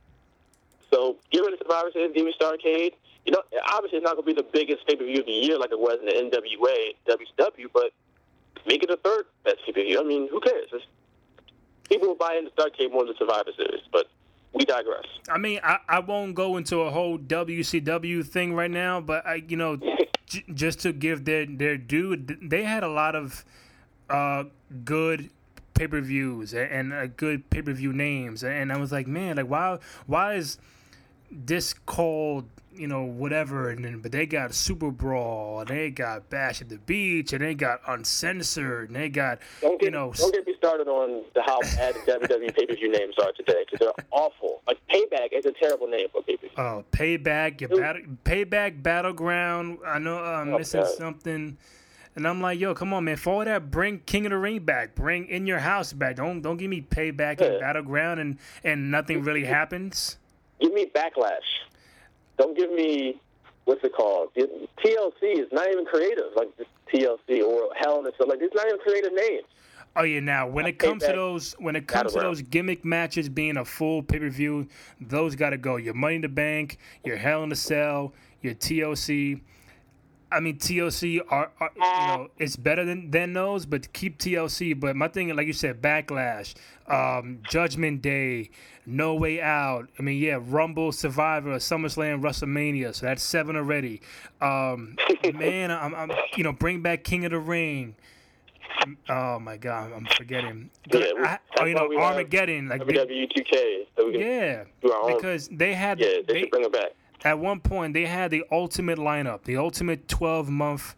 [0.93, 2.12] So get rid of Survivor Series.
[2.15, 2.91] Give me Starcade.
[3.25, 3.43] You know,
[3.73, 5.71] obviously it's not going to be the biggest pay per view of the year like
[5.71, 7.93] it was in the NWA, WCW, but
[8.67, 10.01] make it the third best pay per view.
[10.01, 10.67] I mean, who cares?
[10.73, 10.85] It's,
[11.89, 14.09] people will buy into Starcade more than Survivor Series, but
[14.53, 15.05] we digress.
[15.31, 19.37] I mean, I, I won't go into a whole WCW thing right now, but I,
[19.47, 19.77] you know,
[20.27, 23.45] j- just to give their their due, they had a lot of
[24.11, 24.45] uh,
[24.85, 25.31] good
[25.75, 29.07] pay per views and, and uh, good pay per view names, and I was like,
[29.07, 30.59] man, like why why is
[31.31, 32.45] this called
[32.77, 36.68] you know whatever and then but they got super brawl and they got bash at
[36.68, 40.45] the beach and they got uncensored and they got Don't get, you know don't get
[40.45, 43.79] me started on the how bad the WWE pay per view names are today because
[43.79, 44.61] they're awful.
[44.66, 46.57] Like Payback is a terrible name for pay per view.
[46.57, 49.79] Uh, payback, your battle, payback battleground.
[49.87, 50.95] I know I'm Oh, missing God.
[50.97, 51.57] something,
[52.17, 53.17] and I'm like, yo, come on, man.
[53.17, 56.17] For all that, bring King of the Ring back, bring In Your House back.
[56.17, 57.61] Don't don't give me payback and Yeah.
[57.61, 60.19] battleground, and and nothing really happens.
[60.61, 61.41] Give me Backlash.
[62.39, 63.21] Don't give me
[63.65, 64.31] what's it called?
[64.35, 66.25] TLC is not even creative.
[66.37, 66.51] Like
[66.93, 68.29] TLC or Hell in a Cell.
[68.29, 69.45] Like it's not even creative names.
[69.97, 73.29] Oh yeah, now when it comes to those when it comes to those gimmick matches
[73.29, 74.67] being a full pay per view,
[75.01, 75.77] those got to go.
[75.77, 78.12] Your Money in the Bank, your Hell in the Cell,
[78.43, 79.41] your TLC.
[80.31, 84.79] I mean TLC are, are you know it's better than than those, but keep TLC.
[84.79, 86.55] But my thing, like you said, Backlash,
[86.89, 88.51] um, Judgment Day,
[88.87, 89.89] No Way Out.
[89.99, 92.95] I mean, yeah, Rumble, Survivor, SummerSlam, WrestleMania.
[92.95, 94.01] So that's seven already.
[94.41, 94.97] Um,
[95.35, 97.95] man, I'm, I'm you know bring back King of the Ring.
[99.09, 100.70] Oh my God, I'm forgetting.
[100.93, 103.87] Yeah, we- I, oh, you know Armageddon, like WWE 2K.
[103.97, 105.16] So yeah, do our own.
[105.16, 106.91] because they had yeah, they, they, should bring it back.
[107.25, 110.95] At one point they had the ultimate lineup, the ultimate 12 month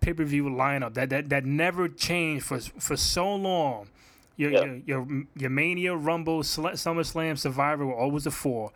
[0.00, 3.88] pay per view lineup that, that that never changed for for so long.
[4.36, 4.64] Your Yeah.
[4.64, 8.70] your, your your Mania, Rumble, SummerSlam, Survivor were always a four.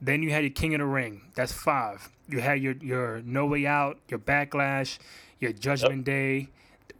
[0.00, 1.22] Then you had your King of the Ring.
[1.34, 2.08] That's five.
[2.28, 4.98] You had your your No Way Out, your Backlash,
[5.40, 6.48] your Judgment Day.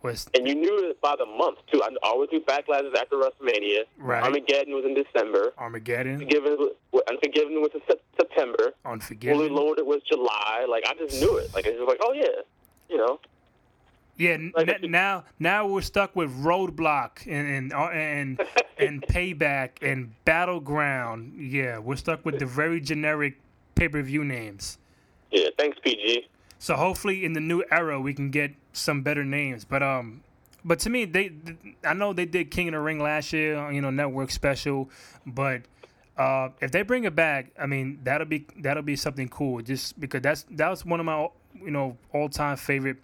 [0.03, 1.82] Was And you knew it by the month too.
[1.82, 3.80] I always do backlashes after WrestleMania.
[3.99, 4.22] Right.
[4.22, 5.53] Armageddon was in December.
[5.59, 6.57] Armageddon, Unforgiven,
[6.93, 8.74] was- Unforgiven was in Sep- September.
[8.84, 9.55] Fully Unforgiven.
[9.55, 10.66] Loaded was July.
[10.68, 11.53] Like I just knew it.
[11.55, 12.43] Like it's just like, oh yeah,
[12.89, 13.18] you know.
[14.16, 18.41] Yeah, Like, n- now now we're stuck with Roadblock and and uh, and,
[18.78, 21.34] and Payback and Battleground.
[21.39, 23.34] Yeah, we're stuck with the very generic
[23.74, 24.78] pay per view names.
[25.30, 26.26] Yeah, thanks PG.
[26.59, 29.64] So hopefully in the new era we can get some better names.
[29.64, 30.22] But um,
[30.64, 31.32] but to me they,
[31.84, 34.90] I know they did King of the Ring last year, you know, network special.
[35.26, 35.62] But
[36.16, 39.62] uh, if they bring it back, I mean that'll be that'll be something cool.
[39.62, 42.96] Just because that's that was one of my you know all time favorite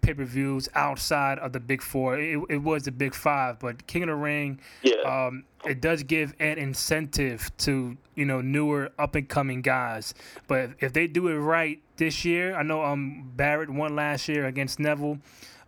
[0.00, 2.18] pay per views outside of the big four.
[2.18, 4.94] It, it was the big five, but King of the Ring, Yeah.
[5.04, 10.14] um, it does give an incentive to you know newer up and coming guys.
[10.46, 14.46] But if they do it right this year, I know um Barrett won last year
[14.46, 15.18] against Neville,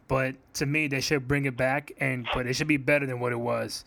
[0.09, 3.21] but to me they should bring it back and but it should be better than
[3.21, 3.85] what it was.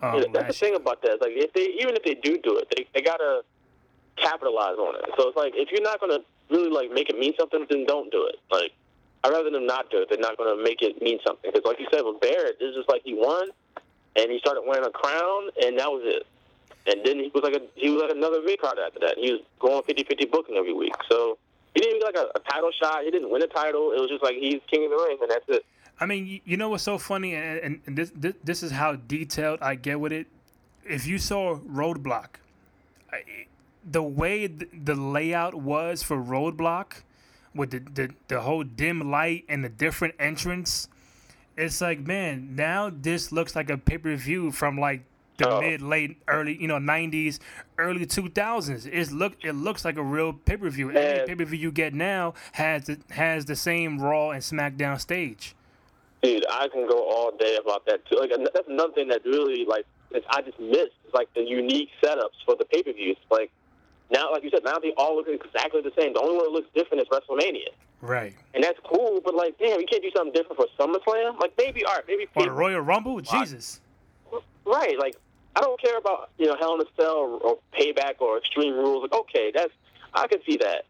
[0.00, 0.74] Um, Yeah, that's the year.
[0.74, 1.12] thing about that.
[1.14, 3.42] It's like if they even if they do do it, they they gotta
[4.16, 5.04] capitalize on it.
[5.18, 6.18] So it's like if you're not gonna
[6.50, 8.36] really like make it mean something, then don't do it.
[8.50, 8.72] Like
[9.24, 10.08] I'd rather them not do it.
[10.08, 11.50] They're not gonna make it mean something.
[11.52, 13.48] Because like you said with Barrett, it's just like he won,
[14.16, 16.26] and he started wearing a crown, and that was it.
[16.86, 19.16] And then he was like a he was like another mid card after that.
[19.18, 20.94] He was going 50-50 booking every week.
[21.08, 21.36] So
[21.74, 23.04] he didn't even get like a, a title shot.
[23.04, 23.92] He didn't win a title.
[23.92, 25.64] It was just like he's king of the ring, and that's it.
[26.00, 28.94] I mean, you, know what's so funny, and, and, and this, this this is how
[28.94, 30.28] detailed I get with it.
[30.84, 32.36] If you saw Roadblock,
[33.84, 37.02] the way the layout was for Roadblock,
[37.54, 40.88] with the, the the whole dim light and the different entrance,
[41.58, 45.02] it's like man, now this looks like a pay per view from like
[45.36, 45.60] the Oh.
[45.60, 47.38] mid late early you know nineties
[47.78, 48.86] early two thousands.
[48.86, 50.90] It's look it looks like a real pay per view.
[50.90, 51.26] Every Man.
[51.26, 55.54] pay per view you get now has the, has the same Raw and SmackDown stage.
[56.22, 58.16] Dude, I can go all day about that too.
[58.16, 59.86] Like that's another thing that really like
[60.30, 63.16] I just missed is like the unique setups for the pay per views.
[63.30, 63.52] Like
[64.10, 66.12] now, like you said, now they all look exactly the same.
[66.14, 67.68] The only one that looks different is WrestleMania,
[68.00, 68.34] Right.
[68.54, 69.20] and that's cool.
[69.24, 71.38] But like, damn, you can't do something different for SummerSlam.
[71.40, 73.20] Like maybe, all right, maybe Or the Royal Rumble?
[73.20, 73.80] Jesus.
[74.64, 74.98] right?
[74.98, 75.16] Like
[75.56, 78.74] I don't care about you know Hell in a Cell or, or Payback or Extreme
[78.74, 79.02] Rules.
[79.02, 79.72] Like, okay, that's
[80.14, 80.84] I can see that.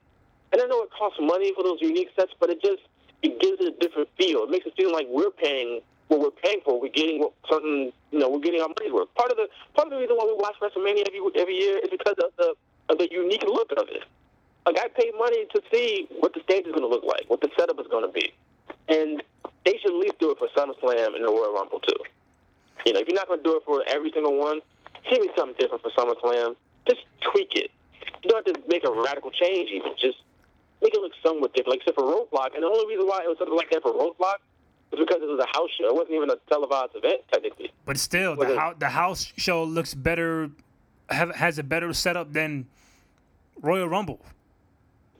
[0.52, 2.82] And I know it costs money for those unique sets, but it just
[3.22, 4.44] it gives it a different feel.
[4.44, 6.80] It makes it feel like we're paying what we're paying for.
[6.80, 9.12] We're getting what something you know we're getting our money's worth.
[9.14, 11.90] Part of the part of the reason why we watch WrestleMania every every year is
[11.90, 12.54] because of the
[12.88, 14.04] of the unique look of it.
[14.66, 17.40] Like I paid money to see what the stage is going to look like, what
[17.40, 18.32] the setup is going to be,
[18.88, 19.22] and
[19.64, 21.96] they should at least do it for SummerSlam and the Royal Rumble too.
[22.86, 24.60] You know, if you're not going to do it for every single one,
[25.10, 26.54] give me something different for SummerSlam.
[26.86, 27.00] Just
[27.32, 27.70] tweak it.
[28.22, 29.70] You don't have to make a radical change.
[29.70, 30.18] Even just
[30.82, 31.78] make it look somewhat different.
[31.78, 33.92] Like except for Roadblock, and the only reason why it was something like that for
[33.92, 34.40] Roadblock
[34.90, 35.88] was because it was a house show.
[35.88, 37.72] It wasn't even a televised event technically.
[37.84, 40.50] But still, the, ho- the house show looks better,
[41.10, 42.66] have, has a better setup than
[43.60, 44.20] Royal Rumble.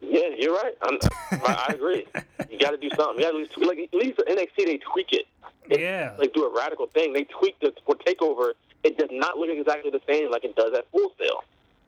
[0.01, 0.75] Yeah, you're right.
[0.83, 0.99] I'm,
[1.33, 2.07] I, I agree.
[2.51, 3.19] You got to do something.
[3.19, 5.27] You got to at least like at least the NXT they tweak it.
[5.69, 6.15] They, yeah.
[6.19, 7.13] Like do a radical thing.
[7.13, 8.53] They tweak the for Takeover.
[8.85, 11.43] It does not look exactly the same like it does at Full Sail.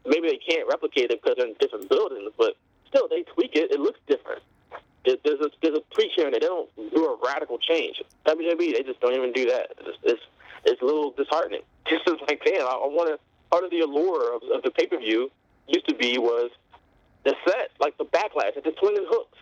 [0.07, 2.57] Maybe they can't replicate it because they're in different buildings, but
[2.89, 3.71] still they tweak it.
[3.71, 4.43] It looks different.
[5.05, 8.03] There's a there's a tweak here, and they don't do a radical change.
[8.27, 9.71] WWE they just don't even do that.
[9.81, 10.23] It's it's,
[10.65, 11.63] it's a little disheartening.
[11.89, 13.19] Just as like, damn, I, I want to.
[13.51, 15.31] Part of the allure of, of the pay per view
[15.71, 16.51] used to be was
[17.25, 19.39] the set, like the backlash, and the swinging hooks.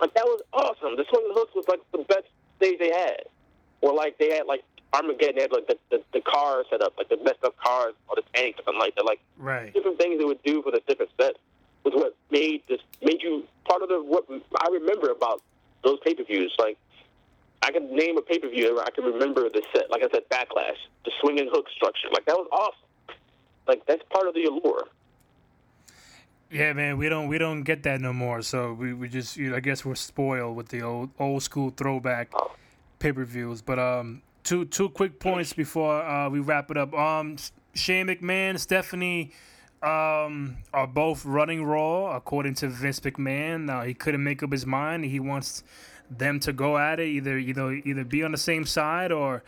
[0.00, 0.96] Like that was awesome.
[0.96, 2.26] The swinging hooks was like the best
[2.56, 3.22] stage they had.
[3.80, 4.62] Or like they had like
[4.92, 7.94] Armageddon, they had like the, the, the car set up, like the messed up cars
[8.08, 9.04] or the tanks or something like that.
[9.04, 9.72] Like right.
[9.72, 11.38] different things they would do for the different sets
[11.84, 14.24] was what made this made you part of the what
[14.60, 15.42] I remember about
[15.84, 16.52] those pay per views.
[16.58, 16.78] Like
[17.62, 19.90] I can name a pay per view I can remember the set.
[19.90, 22.08] Like I said, backlash, the swinging hook structure.
[22.12, 23.18] Like that was awesome.
[23.66, 24.84] Like that's part of the allure.
[26.50, 28.40] Yeah, man, we don't we don't get that no more.
[28.40, 31.70] So we, we just you know, I guess we're spoiled with the old old school
[31.76, 32.32] throwback
[32.98, 33.60] pay per views.
[33.60, 36.94] But um, two two quick points before uh, we wrap it up.
[36.94, 37.36] Um,
[37.74, 39.32] Shane McMahon, Stephanie,
[39.82, 43.70] um, are both running Raw according to Vince McMahon.
[43.70, 45.04] Uh, he couldn't make up his mind.
[45.04, 45.64] He wants
[46.10, 49.42] them to go at it, either you know either be on the same side or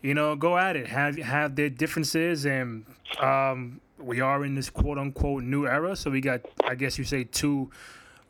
[0.00, 0.86] you know go at it.
[0.86, 2.86] Have have their differences and
[3.20, 5.96] um we are in this quote unquote new era.
[5.96, 7.70] So we got, I guess you say, two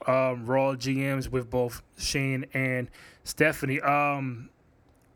[0.07, 2.89] um, Raw GMs with both Shane and
[3.25, 3.81] Stephanie.
[3.81, 4.51] Um,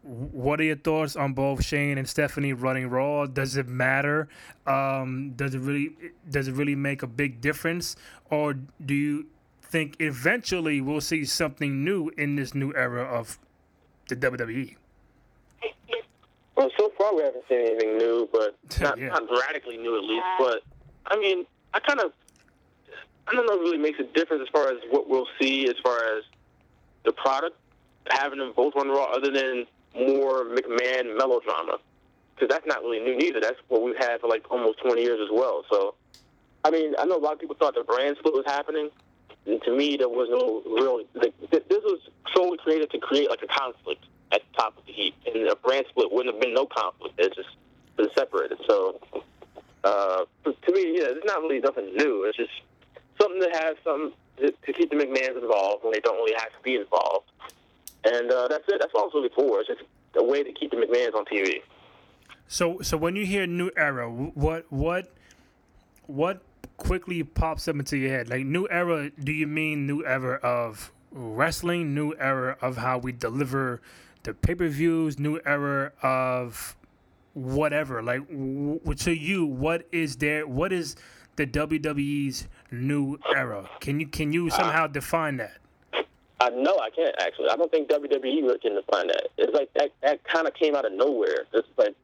[0.03, 3.27] what are your thoughts on both Shane and Stephanie running Raw?
[3.27, 4.29] Does it matter?
[4.67, 5.95] Um, does it really
[6.29, 7.97] does it really make a big difference,
[8.31, 9.27] or do you
[9.63, 13.39] think eventually we'll see something new in this new era of
[14.09, 14.77] the WWE?
[16.61, 19.09] Well, so far we haven't seen anything new, but not, Yeah.
[19.09, 20.27] not radically new at least.
[20.39, 20.63] But
[21.07, 22.13] I mean, I kind of,
[23.27, 25.71] I don't know, if it really makes a difference as far as what we'll see
[25.71, 26.25] as far as
[27.07, 27.57] the product
[28.11, 31.79] having them both on Raw, other than more McMahon melodrama,
[32.35, 33.41] because that's not really new neither.
[33.41, 35.65] That's what we've had for like almost 20 years as well.
[35.71, 35.95] So,
[36.63, 38.91] I mean, I know a lot of people thought the brand split was happening.
[39.47, 41.03] And to me, there was no real.
[41.15, 42.01] Like, this was
[42.35, 45.57] solely created to create like a conflict at the top of the heap, and a
[45.57, 47.15] brand split wouldn't have been no conflict.
[47.19, 47.49] It's just
[47.97, 48.59] been separated.
[48.69, 49.01] So,
[49.85, 52.25] uh, to me, yeah, it's not really nothing new.
[52.25, 52.51] It's just
[53.21, 54.13] something to have to,
[54.51, 57.31] to keep the McMahons involved when they don't really have to be involved.
[58.05, 58.79] And uh, that's it.
[58.81, 59.61] That's all it's really for.
[59.61, 59.83] It's just
[60.17, 61.61] a way to keep the McMahons on TV.
[62.49, 65.13] So, so when you hear new era, what what
[66.07, 66.43] what
[66.79, 68.29] quickly pops up into your head?
[68.29, 73.13] Like new era, do you mean new era of wrestling, new era of how we
[73.13, 73.83] deliver
[74.23, 76.77] the pay per views, new era of
[77.35, 78.03] whatever?
[78.03, 80.47] Like w- to you, what is there?
[80.47, 80.97] What is
[81.37, 83.69] the WWE's new era?
[83.81, 85.59] Can you can you somehow define that?
[86.41, 87.51] I no, I can't actually.
[87.51, 89.29] I don't think WWE really can define that.
[89.37, 89.91] It's like that.
[90.03, 91.47] That kind of came out of nowhere.
[91.53, 91.95] It's like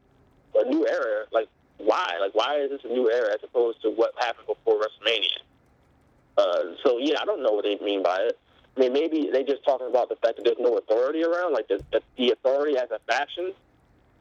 [0.55, 1.25] a new era.
[1.33, 1.49] Like
[1.79, 2.19] why?
[2.21, 5.39] Like why is this a new era as opposed to what happened before WrestleMania?
[6.37, 8.39] Uh, so yeah, I don't know what they mean by it.
[8.77, 11.69] I mean, maybe they just talking about the fact that there's no authority around, like
[11.69, 13.53] the, the, the authority as a faction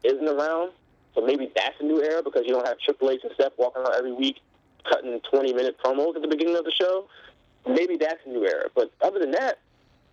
[0.02, 0.72] isn't around.
[1.14, 3.82] So maybe that's a new era because you don't have Triple H and Steph walking
[3.82, 4.40] around every week
[4.88, 7.06] cutting 20 minute promos at the beginning of the show.
[7.66, 8.68] Maybe that's a new era.
[8.74, 9.58] But other than that,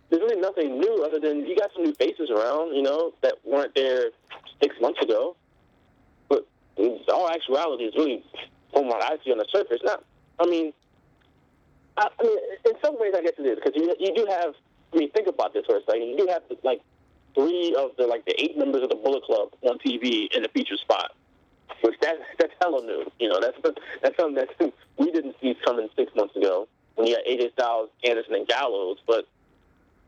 [0.09, 3.35] there's really nothing new other than you got some new faces around, you know, that
[3.43, 4.09] weren't there
[4.61, 5.35] six months ago.
[6.27, 6.47] But
[7.11, 8.23] all actuality, it's really,
[8.71, 10.03] from what I see on the surface, not.
[10.39, 10.73] I mean,
[11.97, 14.55] I, mean, in some ways, I guess it is because you you do have.
[14.93, 16.07] I mean, think about this for a second.
[16.07, 16.81] You do have like
[17.35, 20.49] three of the like the eight members of the Bullet Club on TV in the
[20.49, 21.15] feature spot,
[21.81, 23.11] which that's that's hella new.
[23.19, 23.57] You know, that's
[24.01, 27.89] that's something that we didn't see coming six months ago when you had AJ Styles,
[28.03, 28.97] Anderson, and Gallows.
[29.07, 29.27] But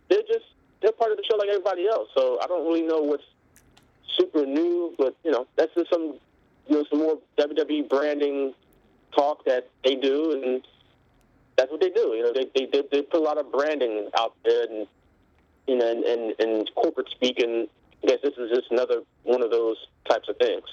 [0.10, 0.46] they're just
[0.82, 2.10] they're part of the show like everybody else.
[2.16, 3.24] So I don't really know what's
[4.18, 6.16] super new, but you know, that's just some
[6.68, 8.54] you know some more WWE branding
[9.16, 10.68] talk that they do, and
[11.66, 12.14] that's what they do.
[12.16, 14.88] You know, they they they, they put a lot of branding out there, and
[15.68, 17.68] you know, and, and, and corporate speak, and
[18.04, 20.64] I guess this is just another one of those types of things.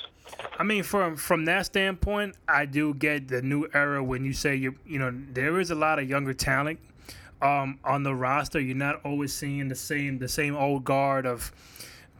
[0.58, 4.54] I mean, from from that standpoint, I do get the new era when you say
[4.54, 6.78] you you know there is a lot of younger talent
[7.40, 8.60] um, on the roster.
[8.60, 11.52] You're not always seeing the same the same old guard of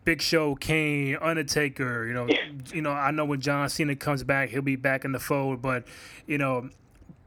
[0.05, 2.07] Big Show, Kane, Undertaker.
[2.07, 2.37] You know, Yeah.
[2.73, 2.91] you know.
[2.93, 5.61] I know when John Cena comes back, he'll be back in the fold.
[5.62, 5.85] But
[6.27, 6.70] you know,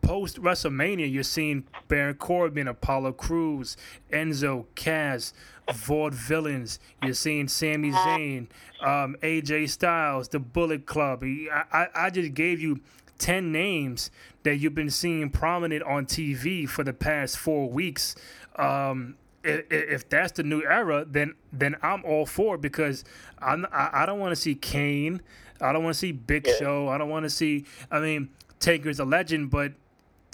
[0.05, 3.75] post WrestleMania, you're seeing Baron Corbin, Apollo Crews,
[4.11, 5.33] Enzo, Cass,
[5.69, 6.79] Vaudevillains.
[7.03, 8.47] You're seeing Sami Zayn,
[8.81, 11.23] um, AJ Styles, the Bullet Club.
[11.23, 12.79] I, I, I just gave you
[13.17, 14.11] 10 names
[14.43, 18.15] that you've been seeing prominent on TV for the past four weeks.
[18.57, 23.03] Um, i- i- if that's the new era, then then I'm all for it because
[23.39, 25.21] I'm, I I don't want to see Kane.
[25.61, 26.47] I don't want to see Big.
[26.59, 26.89] Show.
[26.89, 27.65] I don't want to see.
[27.89, 28.29] I mean,
[28.59, 29.71] Taker's a legend, but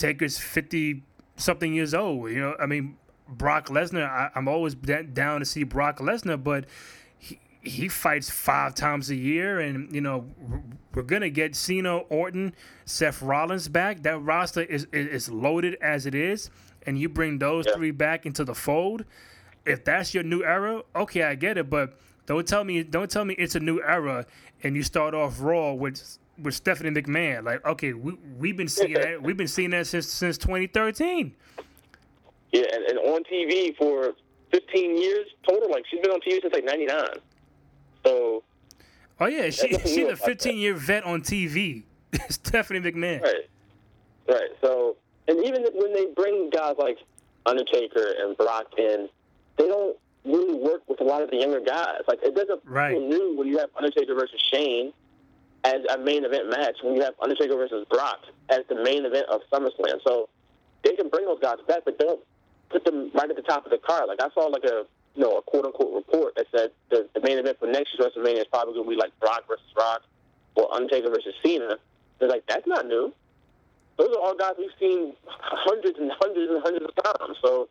[0.01, 1.03] Taker's fifty
[1.37, 2.29] something years old.
[2.31, 2.97] You know, I mean,
[3.27, 4.07] Brock Lesnar.
[4.09, 6.65] I, I'm always down to see Brock Lesnar, but
[7.17, 10.61] he, he fights five times a year, and you know we're-
[10.93, 14.03] we're gonna get Cena, Orton, Seth Rollins back.
[14.03, 16.49] That roster is is, is loaded as it is,
[16.85, 17.75] and you bring those Yeah.
[17.75, 19.05] three back into the fold.
[19.65, 23.23] If that's your new era, okay, I get it, but don't tell me don't tell
[23.23, 24.25] me it's a new era
[24.63, 27.43] and you start off Raw with with Stephanie McMahon.
[27.43, 31.33] Like, okay, we we've been seeing that we've been seeing that since since 2013.
[32.51, 34.13] Yeah, and, and on TV for
[34.51, 35.69] 15 years total.
[35.71, 36.97] Like she's been on TV since like '99.
[38.05, 38.43] So
[39.19, 41.83] Oh yeah, she she's a 15 year vet on TV.
[42.29, 43.21] Stephanie McMahon.
[43.21, 43.49] Right.
[44.27, 44.49] Right.
[44.61, 46.97] So, and even when they bring guys like
[47.45, 49.07] Undertaker and Brock in,
[49.57, 52.01] they don't really work with a lot of the younger guys.
[52.07, 52.91] Like it doesn't Right.
[52.91, 54.91] feel new when you have Undertaker versus Shane
[55.63, 56.77] as a main event match.
[56.83, 60.29] When you have Undertaker versus Brock as the main event of SummerSlam, so
[60.83, 62.19] they can bring those guys back, but don't
[62.69, 64.07] put them right at the top of the card.
[64.07, 64.85] Like I saw like a
[65.15, 68.13] you know a quote unquote report that said the, the main event for next year's
[68.13, 70.01] WrestleMania is probably going to be like Brock versus Rock
[70.55, 71.77] or Undertaker versus Cena.
[72.19, 73.13] They're like that's not new.
[73.97, 77.37] Those are all guys we've seen hundreds and hundreds and hundreds of times.
[77.43, 77.69] So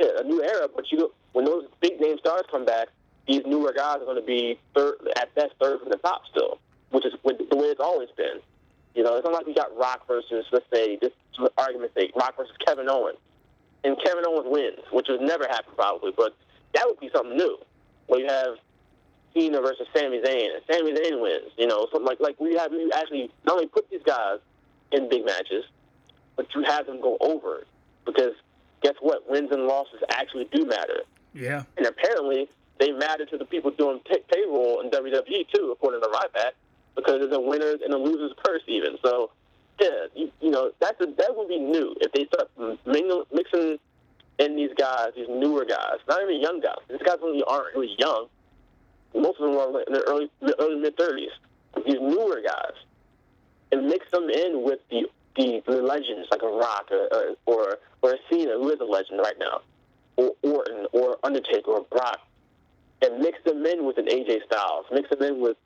[0.00, 0.68] yeah, a new era.
[0.74, 2.88] But you when those big name stars come back,
[3.26, 6.58] these newer guys are going to be third at best third from the top still,
[6.90, 8.40] which is what- the way it's always been.
[8.94, 12.12] You know, it's not like we got Rock versus let's say just for argument's sake,
[12.16, 13.18] Rock versus Kevin Owens,
[13.84, 16.34] and Kevin Owens wins, which would never happen probably, but
[16.74, 17.58] that would be something new.
[18.06, 18.56] Where you have
[19.34, 21.50] Cena versus Sami Zayn, and Sami Zayn wins.
[21.58, 24.38] You know, something like like we have you actually not only put these guys
[24.92, 25.64] in big matches,
[26.36, 27.66] but you have them go over
[28.06, 28.32] because
[28.82, 29.28] guess what?
[29.28, 31.00] Wins and losses actually do matter,
[31.34, 31.64] Yeah.
[31.76, 36.08] and apparently they matter to the people doing pay- payroll in WWE too, according to
[36.08, 36.52] Ryback,
[36.96, 38.96] because there's a winners and a losers purse even.
[39.04, 39.30] So
[39.80, 42.50] yeah, you, you know that's a, that would be new if they start
[42.86, 43.78] mingling, mixing
[44.38, 46.78] in these guys, these newer guys, not even young guys.
[46.88, 48.26] These guys really aren't really young.
[49.14, 51.30] Most of them are in their early, early mid thirties.
[51.84, 52.72] These newer guys,
[53.72, 58.16] and mix them in with the the, the legends like a Rock or, or or
[58.30, 59.60] Cena, who is a legend right now,
[60.16, 62.20] or Orton or Undertaker or Brock,
[63.02, 65.56] and mix them in with an AJ Styles, mix them in with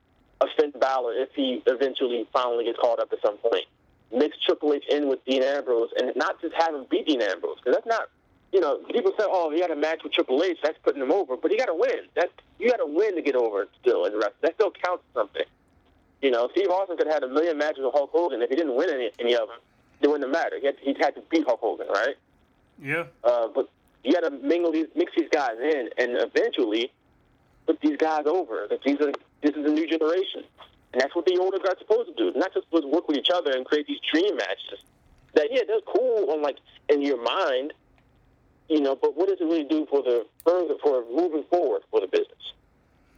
[0.40, 3.66] a Finn Balor if he eventually finally gets called up at some point.
[4.12, 7.58] Mix Triple H in with Dean Ambrose, and not just have him beat Dean Ambrose,
[7.58, 8.08] because that's not
[8.52, 11.12] you know, people say, "Oh, he had a match with Triple H, that's putting him
[11.12, 12.08] over," but he got to win.
[12.16, 14.34] That you got to win to get over still in the rest.
[14.40, 15.44] That still counts something.
[16.20, 18.42] You know, Steve Austin could have had a million matches with Hulk Hogan.
[18.42, 19.58] If he didn't win any, any of them,
[20.00, 20.60] it wouldn't have mattered.
[20.60, 22.16] He had, he had to beat Hulk Hogan, right?
[22.82, 23.04] Yeah.
[23.24, 23.70] Uh, but
[24.04, 26.92] you got to mingle these, mix these guys in, and eventually
[27.66, 28.66] put these guys over.
[28.68, 29.12] That these are
[29.42, 30.44] this is a new generation,
[30.92, 32.38] and that's what the older guys are supposed to do.
[32.38, 34.80] Not just supposed to work with each other and create these dream matches.
[35.34, 37.72] That yeah, they're cool on like in your mind,
[38.68, 38.96] you know.
[38.96, 42.52] But what does it really do for the further for moving forward for the business?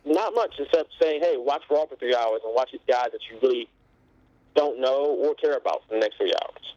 [0.04, 3.20] Not much, except saying, hey, watch Raw for three hours and watch these guys that
[3.30, 3.68] you really
[4.54, 6.74] don't know or care about for the next three hours.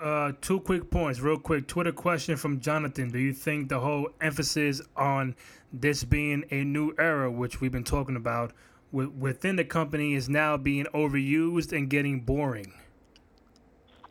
[0.00, 1.66] Uh, two quick points, real quick.
[1.66, 5.34] Twitter question from Jonathan: Do you think the whole emphasis on
[5.72, 8.52] this being a new era, which we've been talking about,
[8.92, 12.72] wi- within the company, is now being overused and getting boring?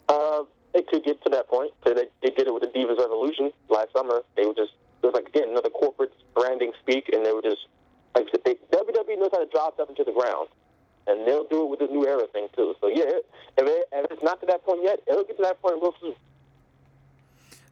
[0.10, 0.44] Uh,
[0.74, 1.72] it could get to that point.
[1.86, 4.24] They, they did it with the Divas Revolution last summer.
[4.36, 7.68] They were just it was like again another corporate branding speak, and they were just
[8.16, 10.50] like they, WWE knows how to drop stuff into the ground,
[11.08, 12.76] and they'll do it with this new era thing too.
[12.82, 13.04] So yeah,
[13.58, 15.94] if, it, if it's not to that point yet, it'll get to that point real
[16.02, 16.16] soon.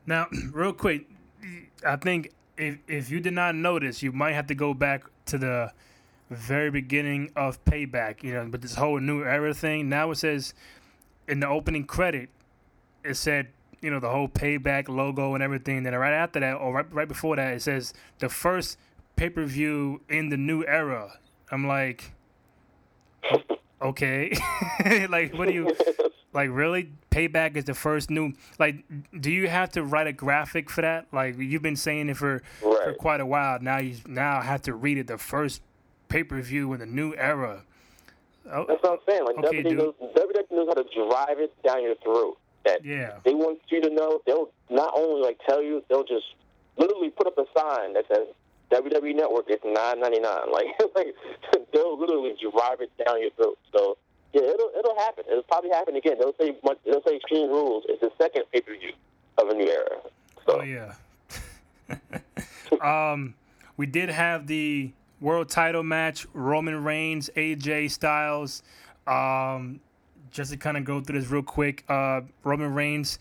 [0.05, 1.07] Now, real quick,
[1.85, 5.37] I think if if you did not notice, you might have to go back to
[5.37, 5.71] the
[6.29, 8.23] very beginning of Payback.
[8.23, 9.89] You know, but this whole new era thing.
[9.89, 10.53] Now it says
[11.27, 12.29] in the opening credit,
[13.03, 13.47] it said
[13.81, 15.83] you know the whole Payback logo and everything.
[15.83, 18.77] Then right after that, or right right before that, it says the first
[19.15, 21.19] pay per view in the new era.
[21.51, 22.13] I'm like,
[23.81, 24.31] okay,
[25.09, 25.75] like what do you
[26.33, 26.49] like?
[26.51, 28.33] Really, Payback is the first new.
[28.59, 28.83] Like,
[29.19, 31.07] do you have to write a graphic for that?
[31.11, 32.83] Like you've been saying it for Right.
[32.83, 33.59] for quite a while.
[33.59, 35.07] Now you now have to read it.
[35.07, 35.61] The first
[36.07, 37.63] pay per view in the new era.
[38.51, 39.23] Oh, That's what I'm saying.
[39.25, 42.37] Like Okay, WWE, knows, WWE knows how to drive it down your throat.
[42.65, 43.17] That yeah.
[43.23, 44.21] they want you to know.
[44.25, 46.25] They'll not only like tell you, they'll just
[46.77, 48.27] literally put up a sign that says
[48.71, 50.47] WWE Network is nine ninety nine.
[50.53, 51.15] Like, like
[51.73, 53.57] they'll literally drive it down your throat.
[53.73, 53.97] So
[54.33, 55.25] yeah, it'll it'll happen.
[55.29, 56.15] It'll probably happen again.
[56.19, 58.93] They'll say they'll say Extreme Rules is the second pay per view
[59.37, 60.01] of a new era.
[60.45, 60.93] So Oh yeah.
[63.11, 63.33] um,
[63.77, 68.63] we did have the world title match: Roman Reigns, AJ Styles.
[69.07, 69.81] Um,
[70.31, 73.19] just to kind of go through this real quick, uh, Roman Reigns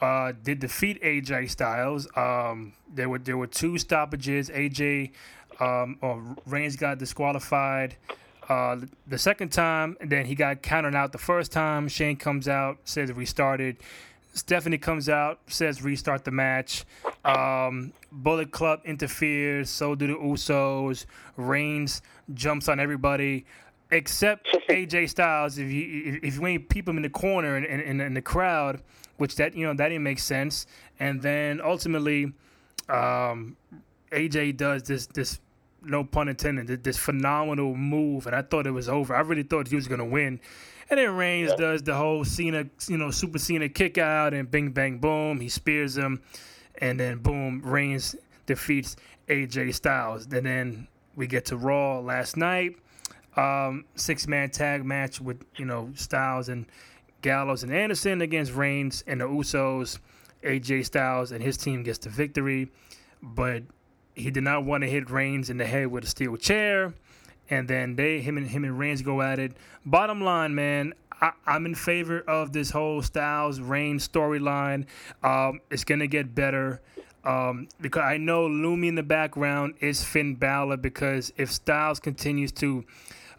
[0.00, 2.08] uh, did defeat AJ Styles.
[2.16, 4.48] Um, there were there were two stoppages.
[4.50, 5.12] AJ
[5.60, 7.96] um, or Reigns got disqualified.
[8.48, 11.86] Uh, the second time, and then he got counted out the first time.
[11.86, 13.76] Shane comes out, says restarted.
[14.32, 16.84] Stephanie comes out, says restart the match.
[17.24, 21.06] Um, Bullet Club interferes, so do the Usos.
[21.36, 22.02] Reigns
[22.34, 23.44] jumps on everybody
[23.90, 25.58] except AJ Styles.
[25.58, 28.14] If you if, if you ain't peep him in the corner and in, in, in
[28.14, 28.80] the crowd,
[29.20, 30.66] which that you know that didn't make sense.
[30.98, 32.32] And then ultimately,
[32.88, 33.54] um,
[34.10, 35.40] AJ does this this
[35.82, 39.14] no pun intended th- this phenomenal move, and I thought it was over.
[39.14, 40.40] I really thought he was gonna win.
[40.88, 44.70] And then Reigns does the whole Cena, you know, Super Cena kick out and bing
[44.70, 45.38] bang boom.
[45.38, 46.22] He spears him,
[46.78, 48.16] and then boom, Reigns
[48.46, 48.96] defeats
[49.28, 50.26] AJ Styles.
[50.32, 52.76] And then we get to Raw last night,
[53.36, 56.64] um, six man tag match with you know Styles and
[57.22, 59.98] Gallows and Anderson against Reigns and the Usos.
[60.42, 62.70] AJ Styles and his team gets the victory,
[63.22, 63.62] but
[64.14, 66.94] he did not want to hit Reigns in the head with a steel chair.
[67.48, 69.52] And then they, him and him and Reigns go at it.
[69.84, 74.86] Bottom line, man, I, I'm in favor of this whole Styles Reigns storyline.
[75.22, 76.80] Um, it's gonna get better.
[77.22, 80.78] Um, because I know looming in the background is Finn Balor.
[80.78, 82.84] Because if Styles continues to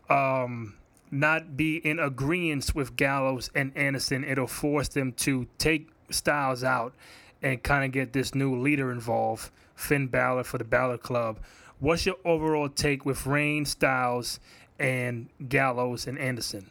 [0.09, 0.75] um,
[1.12, 6.93] not be in agreement with Gallows and Anderson, it'll force them to take Styles out
[7.41, 11.39] and kind of get this new leader involved, Finn Balor for the Balor Club.
[11.80, 14.39] What's your overall take with Reigns, Styles,
[14.80, 16.70] and Gallows and Anderson?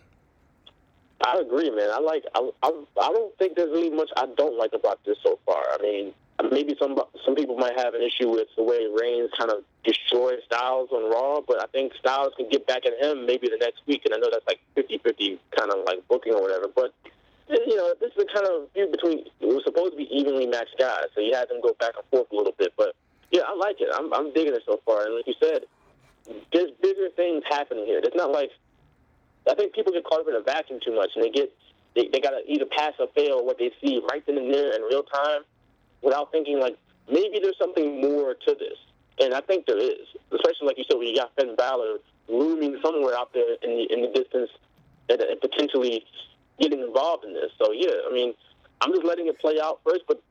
[1.22, 1.90] I agree, man.
[1.92, 2.24] I like.
[2.34, 2.68] I, I,
[3.02, 5.62] I don't think there's really much I don't like about this so far.
[5.72, 6.12] I mean,
[6.50, 10.38] maybe some some people might have an issue with the way Reigns kind of destroyed
[10.46, 13.80] Styles on Raw, but I think Styles can get back at him maybe the next
[13.86, 14.02] week.
[14.04, 16.92] And I know that's like 50-50 kind of like booking or whatever, but
[17.50, 19.24] you know, this is a kind of feud between.
[19.40, 22.30] Was supposed to be evenly matched guys, so you had them go back and forth
[22.30, 22.72] a little bit.
[22.76, 22.94] But
[23.30, 23.88] yeah, I like it.
[23.92, 25.04] I'm I'm digging it so far.
[25.06, 25.66] And like you said,
[26.52, 28.00] there's bigger things happening here.
[28.02, 28.50] It's not like
[29.50, 31.52] I think people get caught up in a vacuum too much, and they get
[31.96, 34.82] they, they gotta either pass or fail what they see right then and there in
[34.82, 35.42] real time,
[36.02, 36.76] without thinking like
[37.10, 38.78] maybe there's something more to this.
[39.18, 41.98] And I think there is, especially like you said, when you got Finn Balor
[42.28, 44.50] looming somewhere out there in the in the distance,
[45.08, 46.04] and, and potentially
[46.60, 47.50] getting involved in this.
[47.58, 48.34] So yeah, I mean,
[48.80, 50.22] I'm just letting it play out first, but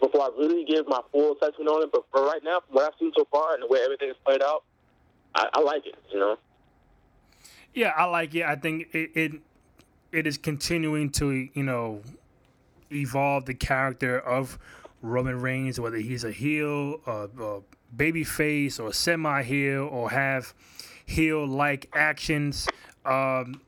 [0.00, 1.90] before I really give my full assessment on it.
[1.92, 4.16] But for right now, from what I've seen so far and the way everything is
[4.24, 4.64] played out,
[5.34, 5.96] I, I like it.
[6.12, 6.38] You know.
[7.74, 8.44] Yeah, I like it.
[8.44, 9.32] I think it, it
[10.12, 12.00] it is continuing to you know
[12.90, 14.58] evolve the character of
[15.04, 17.60] Roman Reigns, whether he's a heel, a, a
[17.94, 20.54] baby face, or semi heel, or have
[21.04, 22.66] heel like actions.
[23.04, 23.60] Um,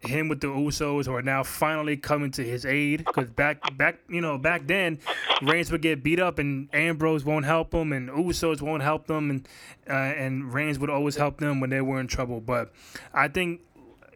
[0.00, 3.98] him with the Usos who are now finally coming to his aid because back back
[4.08, 5.00] you know back then
[5.42, 9.30] Reigns would get beat up and Ambrose won't help him and Usos won't help them
[9.30, 9.48] and
[9.88, 12.40] uh, and Reigns would always help them when they were in trouble.
[12.40, 12.72] But
[13.12, 13.62] I think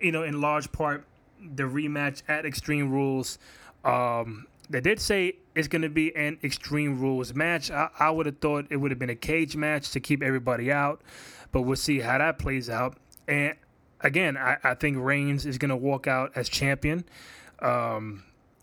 [0.00, 1.04] you know in large part
[1.40, 3.38] the rematch at Extreme Rules.
[3.84, 7.70] Um, they did say it's going to be an Extreme Rules match.
[7.70, 10.70] I, I would have thought it would have been a cage match to keep everybody
[10.70, 11.02] out,
[11.52, 12.96] but we'll see how that plays out.
[13.26, 13.56] And
[14.00, 17.04] again, I, I think Reigns is going to walk out as champion.
[17.58, 18.22] Um,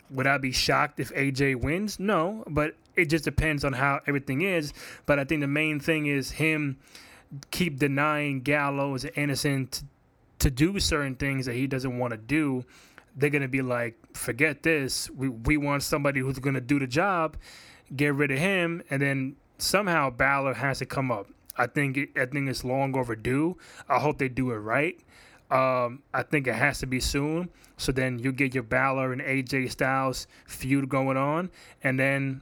[0.10, 2.00] would I be shocked if AJ wins?
[2.00, 4.74] No, but it just depends on how everything is.
[5.06, 6.78] But I think the main thing is him
[7.52, 9.68] keep denying Gallows to,
[10.40, 12.64] to do certain things that he doesn't want to do.
[13.18, 15.10] They're gonna be like, forget this.
[15.10, 17.36] We we want somebody who's gonna do the job.
[17.96, 21.28] Get rid of him, and then somehow Balor has to come up.
[21.58, 23.58] I think I think it's long overdue.
[23.90, 25.00] I hope they do it right.
[25.50, 27.50] Um, I think it has to be soon.
[27.78, 31.50] So then you get your Balor and AJ Styles feud going on,
[31.84, 32.42] and then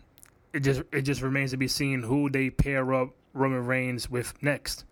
[0.54, 4.34] it just it just remains to be seen who they pair up Roman Reigns with
[4.42, 4.86] next.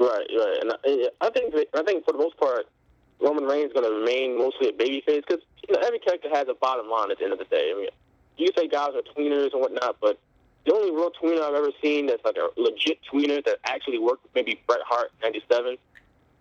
[0.00, 2.66] Right, right, and I, I think I think for the most part,
[3.22, 6.48] Roman Reigns is going to remain mostly a babyface because you know every character has
[6.48, 7.72] a bottom line at the end of the day.
[7.74, 7.88] I mean,
[8.36, 10.18] you say guys are tweeners and whatnot, but
[10.66, 14.26] the only real tweener I've ever seen that's like a legit tweener that actually worked
[14.34, 15.76] maybe Bret Hart '97,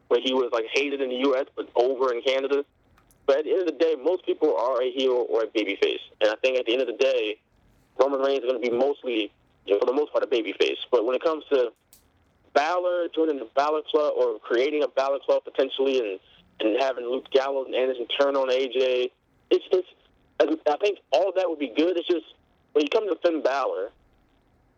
[0.07, 1.45] where he was like hated in the U.S.
[1.55, 2.65] but over in Canada.
[3.27, 6.01] But at the end of the day, most people are a heel or a babyface,
[6.19, 7.39] and I think at the end of the day,
[7.99, 9.32] Roman Reigns is going to be mostly,
[9.65, 10.77] you know, for the most part, a babyface.
[10.91, 11.71] But when it comes to
[12.53, 16.19] Balor joining the Balor Club or creating a Balor Club potentially, and
[16.60, 19.12] and having Luke Gallows and Anderson turn on AJ,
[19.49, 19.88] it's it's.
[20.39, 21.97] I think all of that would be good.
[21.97, 22.26] It's just
[22.74, 23.91] when you come to Finn Balor,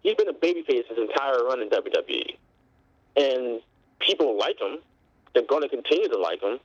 [0.02, 2.36] he's been a babyface his entire run in WWE,
[3.16, 3.62] and
[4.00, 4.80] people like him.
[5.34, 6.60] They're going to continue to like him,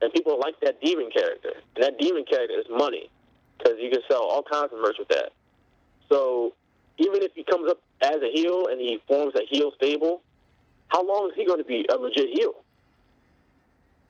[0.00, 1.52] and people like that demon character.
[1.76, 3.10] And that demon character is money
[3.58, 5.32] because you can sell all kinds of merch with that.
[6.08, 6.54] So
[6.98, 10.22] even if he comes up as a heel and he forms a heel stable,
[10.88, 12.64] how long is he going to be a legit heel?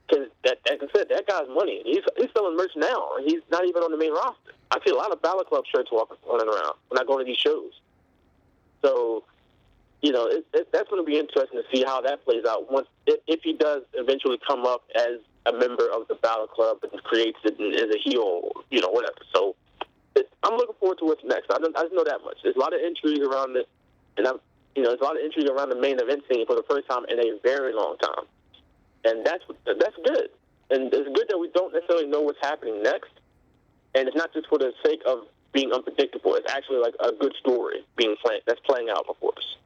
[0.09, 1.82] Because that, like I said, that guy's money.
[1.84, 3.16] He's he's selling merch now.
[3.16, 4.52] And he's not even on the main roster.
[4.70, 7.24] I see a lot of Balor Club shirts walking running around when I go to
[7.24, 7.72] these shows.
[8.82, 9.24] So,
[10.02, 12.70] you know, it, it, that's going to be interesting to see how that plays out
[12.70, 16.78] once if, if he does eventually come up as a member of the Balor Club
[16.90, 19.18] and creates it as a heel, you know, whatever.
[19.34, 19.56] So,
[20.14, 21.50] it, I'm looking forward to what's next.
[21.50, 22.38] I, don't, I just know that much.
[22.42, 23.68] There's a lot of intrigue around it,
[24.16, 24.38] and I'm,
[24.74, 26.88] you know, there's a lot of intrigue around the main event scene for the first
[26.88, 28.24] time in a very long time,
[29.05, 30.28] and that's that's good.
[30.70, 33.11] And it's good that we don't necessarily know what's happening next,
[33.94, 35.20] and it's not just for the sake of
[35.53, 36.34] being unpredictable.
[36.34, 39.57] It's actually like a good story being playing that's playing out before us.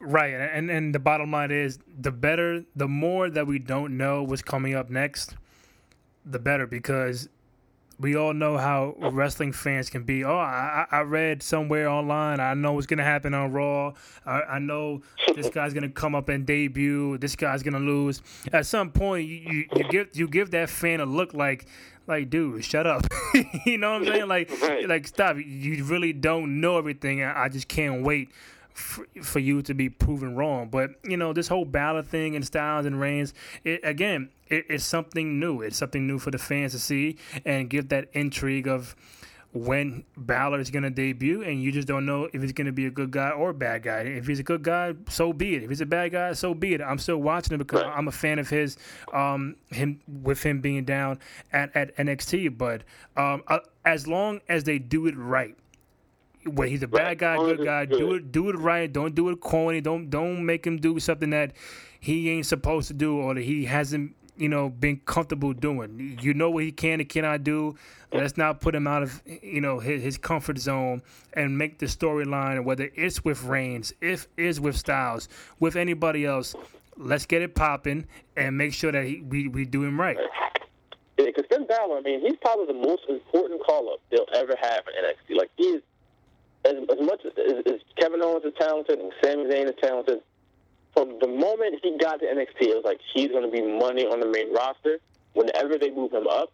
[0.00, 4.22] Right, and and the bottom line is the better, the more that we don't know
[4.22, 5.36] what's coming up next,
[6.24, 7.28] the better because
[8.00, 10.24] we all know how wrestling fans can be.
[10.24, 12.38] Oh, I, I read somewhere online.
[12.38, 13.94] I know what's gonna happen on Raw.
[14.24, 15.02] I, I know
[15.34, 17.18] this guy's gonna come up and debut.
[17.18, 18.22] This guy's gonna lose.
[18.52, 21.66] At some point, you, you, you give you give that fan a look like
[22.06, 23.06] like, dude, shut up.
[23.66, 24.28] you know what I'm saying?
[24.28, 24.88] Like, right.
[24.88, 25.36] like stop.
[25.36, 27.22] You really don't know everything.
[27.22, 28.30] I just can't wait
[28.78, 30.68] for, for you to be proven wrong.
[30.68, 34.84] But you know, this whole Balor thing and Styles and Reigns, it, again, it, it's
[34.84, 35.60] something new.
[35.62, 38.94] It's something new for the fans to see and give that intrigue of
[39.52, 42.72] when Balor is going to debut, and you just don't know if he's going to
[42.72, 44.00] be a good guy or a bad guy.
[44.00, 45.62] If he's a good guy, so be it.
[45.62, 46.82] If he's a bad guy, so be it.
[46.82, 48.76] I'm still watching him because I'm a fan of his.
[49.12, 51.18] Um, him with him being down
[51.52, 52.82] at, at NXT, but
[53.16, 55.56] um, uh, as long as they do it right,
[56.44, 58.92] where he's a bad guy, good guy, do it do it right.
[58.92, 59.80] Don't do it corny.
[59.80, 61.52] Don't don't make him do something that
[62.00, 66.18] he ain't supposed to do or that he hasn't you know, been comfortable doing.
[66.22, 67.76] You know what he can and cannot do.
[68.12, 71.02] Let's not put him out of, you know, his, his comfort zone
[71.34, 75.28] and make the storyline, whether it's with Reigns, if is with Styles,
[75.58, 76.54] with anybody else,
[76.96, 80.16] let's get it popping and make sure that he, we, we do him right.
[81.18, 84.84] Yeah, because Finn Balor, I mean, he's probably the most important call-up they'll ever have
[84.86, 85.36] in NXT.
[85.36, 85.80] Like, he's,
[86.68, 87.32] as, as much as,
[87.66, 90.20] as Kevin Owens is talented and Sami Zayn is talented,
[90.94, 94.04] from the moment he got to NXT, it was like he's going to be money
[94.04, 94.98] on the main roster.
[95.34, 96.50] Whenever they move him up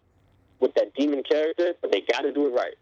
[0.59, 2.75] with that demon character, but they got to do it right.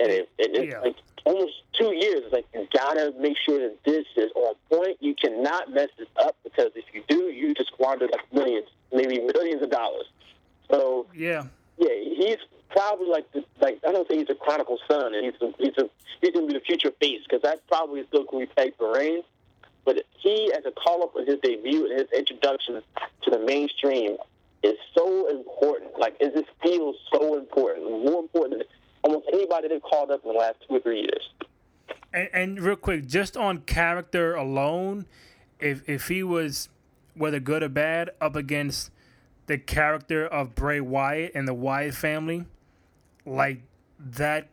[0.00, 0.80] And it, it, it's yeah.
[0.80, 2.22] like almost two years.
[2.24, 4.98] It's like you got to make sure that this is on point.
[5.00, 9.20] You cannot mess this up because if you do, you just squander like millions, maybe
[9.20, 10.06] millions of dollars.
[10.70, 11.46] So yeah,
[11.78, 12.36] yeah, he's
[12.70, 15.78] probably like the like I don't think he's a Chronicle son, and he's a, he's
[15.78, 15.88] a
[16.20, 18.98] he's gonna be the future face because that probably still can be pegged for
[19.84, 22.82] But he, as a call up with his debut and his introduction
[23.22, 24.16] to the mainstream,
[24.62, 25.98] is so important.
[25.98, 28.68] Like, it just feels so important, more important than
[29.02, 31.30] almost anybody that called up in the last two or three years.
[32.12, 35.06] And, and real quick, just on character alone,
[35.60, 36.68] if if he was
[37.14, 38.90] whether good or bad up against
[39.46, 42.44] the character of Bray Wyatt and the Wyatt family,
[43.28, 43.60] like
[43.98, 44.48] that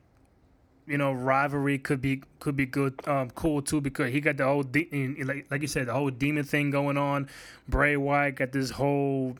[0.87, 4.45] you know rivalry could be could be good um, cool too because he got the
[4.45, 4.89] whole de-
[5.23, 7.29] like like you said the whole demon thing going on.
[7.67, 9.37] Bray Wyatt got this whole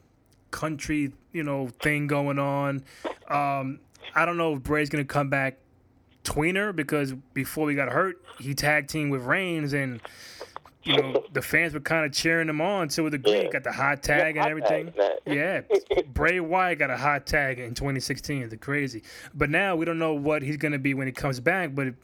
[0.51, 2.83] country you know thing going on.
[3.29, 3.79] Um,
[4.13, 5.57] I don't know if Bray's gonna come back
[6.23, 10.01] tweener because before he got hurt he tag team with Reigns and
[10.85, 13.43] you know, the fans were kind of cheering him on to a degree.
[13.43, 13.49] Yeah.
[13.49, 14.93] Got the hot tag and everything.
[15.25, 15.61] yeah,
[16.13, 18.43] Bray Wyatt got a hot tag in 2016.
[18.43, 19.01] It's crazy.
[19.33, 21.73] But now we don't know what he's going to be when he comes back.
[21.73, 21.95] But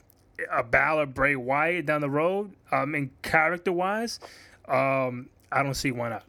[0.52, 4.20] a Balor Bray Wyatt down the road, um, mean, character wise,
[4.68, 6.24] um, I don't see why not.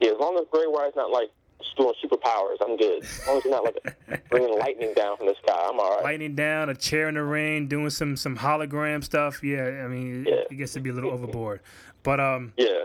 [0.00, 1.30] Yeah, as long as Bray Wyatt's not like
[1.76, 3.02] doing superpowers, I'm good.
[3.04, 6.04] As long as he's not like bringing lightning down from the sky, I'm all right.
[6.04, 9.42] Lightning down, a chair in the rain, doing some some hologram stuff.
[9.42, 10.42] Yeah, I mean, Yeah.
[10.50, 11.60] it gets to be a little overboard.
[12.02, 12.84] But um, Yeah.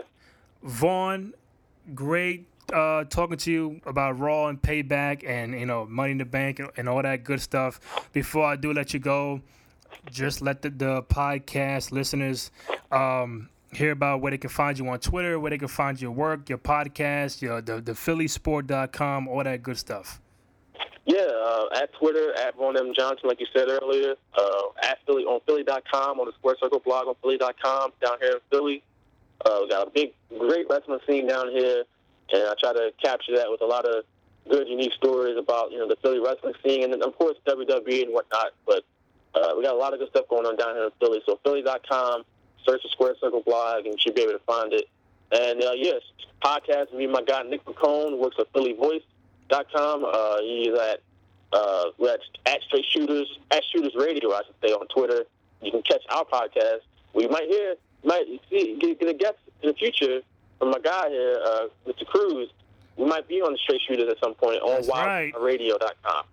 [0.62, 1.34] Vaughn,
[1.94, 6.24] great uh, talking to you about Raw and Payback and you know Money in the
[6.24, 7.80] Bank and, and all that good stuff.
[8.12, 9.40] Before I do let you go,
[10.10, 12.50] just let the, the podcast listeners
[12.92, 16.10] um, hear about where they can find you on Twitter, where they can find your
[16.10, 20.20] work, your podcast, your the the PhillySport.com, all that good stuff.
[21.04, 22.92] Yeah, uh, at Twitter, at Vaughn M.
[22.94, 27.08] Johnson, like you said earlier, uh, at Philly, on Philly.com, on the Square Circle blog
[27.08, 28.82] on Philly.com, down here in Philly.
[29.44, 31.84] Uh, we got a big, great wrestling scene down here,
[32.30, 34.04] and I try to capture that with a lot of
[34.50, 38.02] good, unique stories about, you know, the Philly wrestling scene, and then, of course, WWE
[38.02, 38.52] and whatnot.
[38.66, 38.84] But
[39.34, 41.22] uh, we got a lot of good stuff going on down here in Philly.
[41.24, 42.24] So Philly.com,
[42.68, 44.84] search the Square Circle blog, and you should be able to find it.
[45.32, 46.02] And, uh, yes,
[46.42, 50.04] podcast, me and my guy Nick McCone, works at PhillyVoice.com.
[50.04, 51.00] Uh, he's at
[51.52, 55.24] uh, at, at Straight Shooters, at Shooters Radio, I should say, on Twitter.
[55.62, 56.80] You can catch our podcast.
[57.14, 57.74] We might hear,
[58.04, 60.20] might see, get, get a guest in the future
[60.58, 62.06] from my guy here, uh, Mr.
[62.06, 62.50] Cruz.
[62.96, 65.32] We might be on the Straight Shooters at some point on That's right.
[65.34, 66.24] WildRadio.com.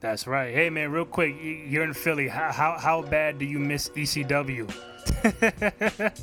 [0.00, 0.52] That's right.
[0.52, 2.26] Hey man, real quick, you're in Philly.
[2.26, 4.91] How how, how bad do you miss ECW?
[5.24, 6.22] It's,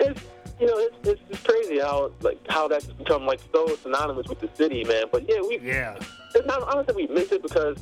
[0.00, 0.20] it's
[0.60, 4.40] you know it's, it's it's crazy how like how that's become like so synonymous with
[4.40, 5.04] the city, man.
[5.10, 5.98] But yeah, we yeah.
[6.34, 7.76] it's not think we miss it because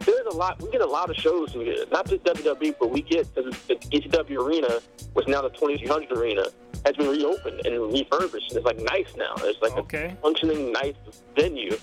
[0.00, 1.84] there's a lot we get a lot of shows from here.
[1.90, 4.80] Not just WWE, but we get the, the ECW arena,
[5.14, 6.44] which now the 2300 arena
[6.84, 8.52] has been reopened and refurbished.
[8.52, 9.34] It's like nice now.
[9.38, 10.12] It's like Okay.
[10.12, 10.94] a functioning nice
[11.36, 11.76] venue.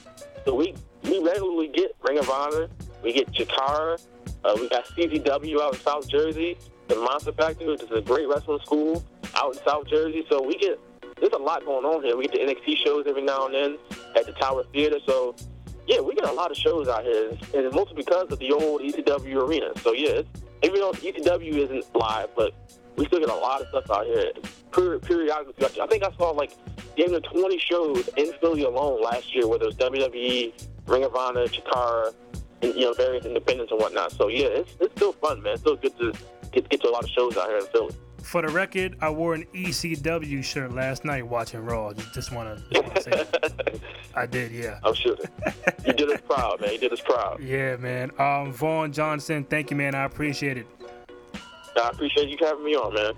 [0.46, 2.68] So we we regularly get Ring of Honor,
[3.04, 4.00] we get Chikara,
[4.44, 6.58] uh, we got CZW out in South Jersey,
[6.96, 9.04] the Monster Factory, which is a great wrestling school
[9.36, 10.26] out in South Jersey.
[10.30, 10.80] So we get
[11.20, 12.18] there's a lot going on here.
[12.18, 13.78] We get the NXT shows every now and then
[14.16, 14.98] at the Tower Theater.
[15.06, 15.36] So
[15.88, 18.52] yeah, we get a lot of shows out here, and it's mostly because of the
[18.52, 19.72] old ECW arena.
[19.82, 20.22] So yeah,
[20.64, 22.54] even though ECW isn't live, but
[22.96, 24.32] we still get a lot of stuff out here.
[24.72, 26.52] Per, periodically, I think I saw like
[26.98, 31.46] near 20 shows in Philly alone last year, whether it was WWE, Ring of Honor,
[31.48, 32.14] Chikara,
[32.62, 34.12] and, you know, various independents and whatnot.
[34.12, 35.54] So yeah, it's, it's still fun, man.
[35.54, 36.14] It's still good to
[36.52, 37.96] get, get to a lot of shows out here in Philly.
[38.24, 41.92] For the record, I wore an ECW shirt last night watching Raw.
[41.94, 42.62] Just, just wanna,
[43.02, 43.80] say that.
[44.16, 44.80] I did, yeah.
[44.84, 45.18] I'm sure.
[45.86, 46.74] you did us proud, man.
[46.74, 47.42] You did us proud.
[47.42, 48.12] Yeah, man.
[48.20, 49.96] Um, Vaughn Johnson, thank you, man.
[49.96, 50.68] I appreciate it.
[51.76, 53.14] I appreciate you having me on, man.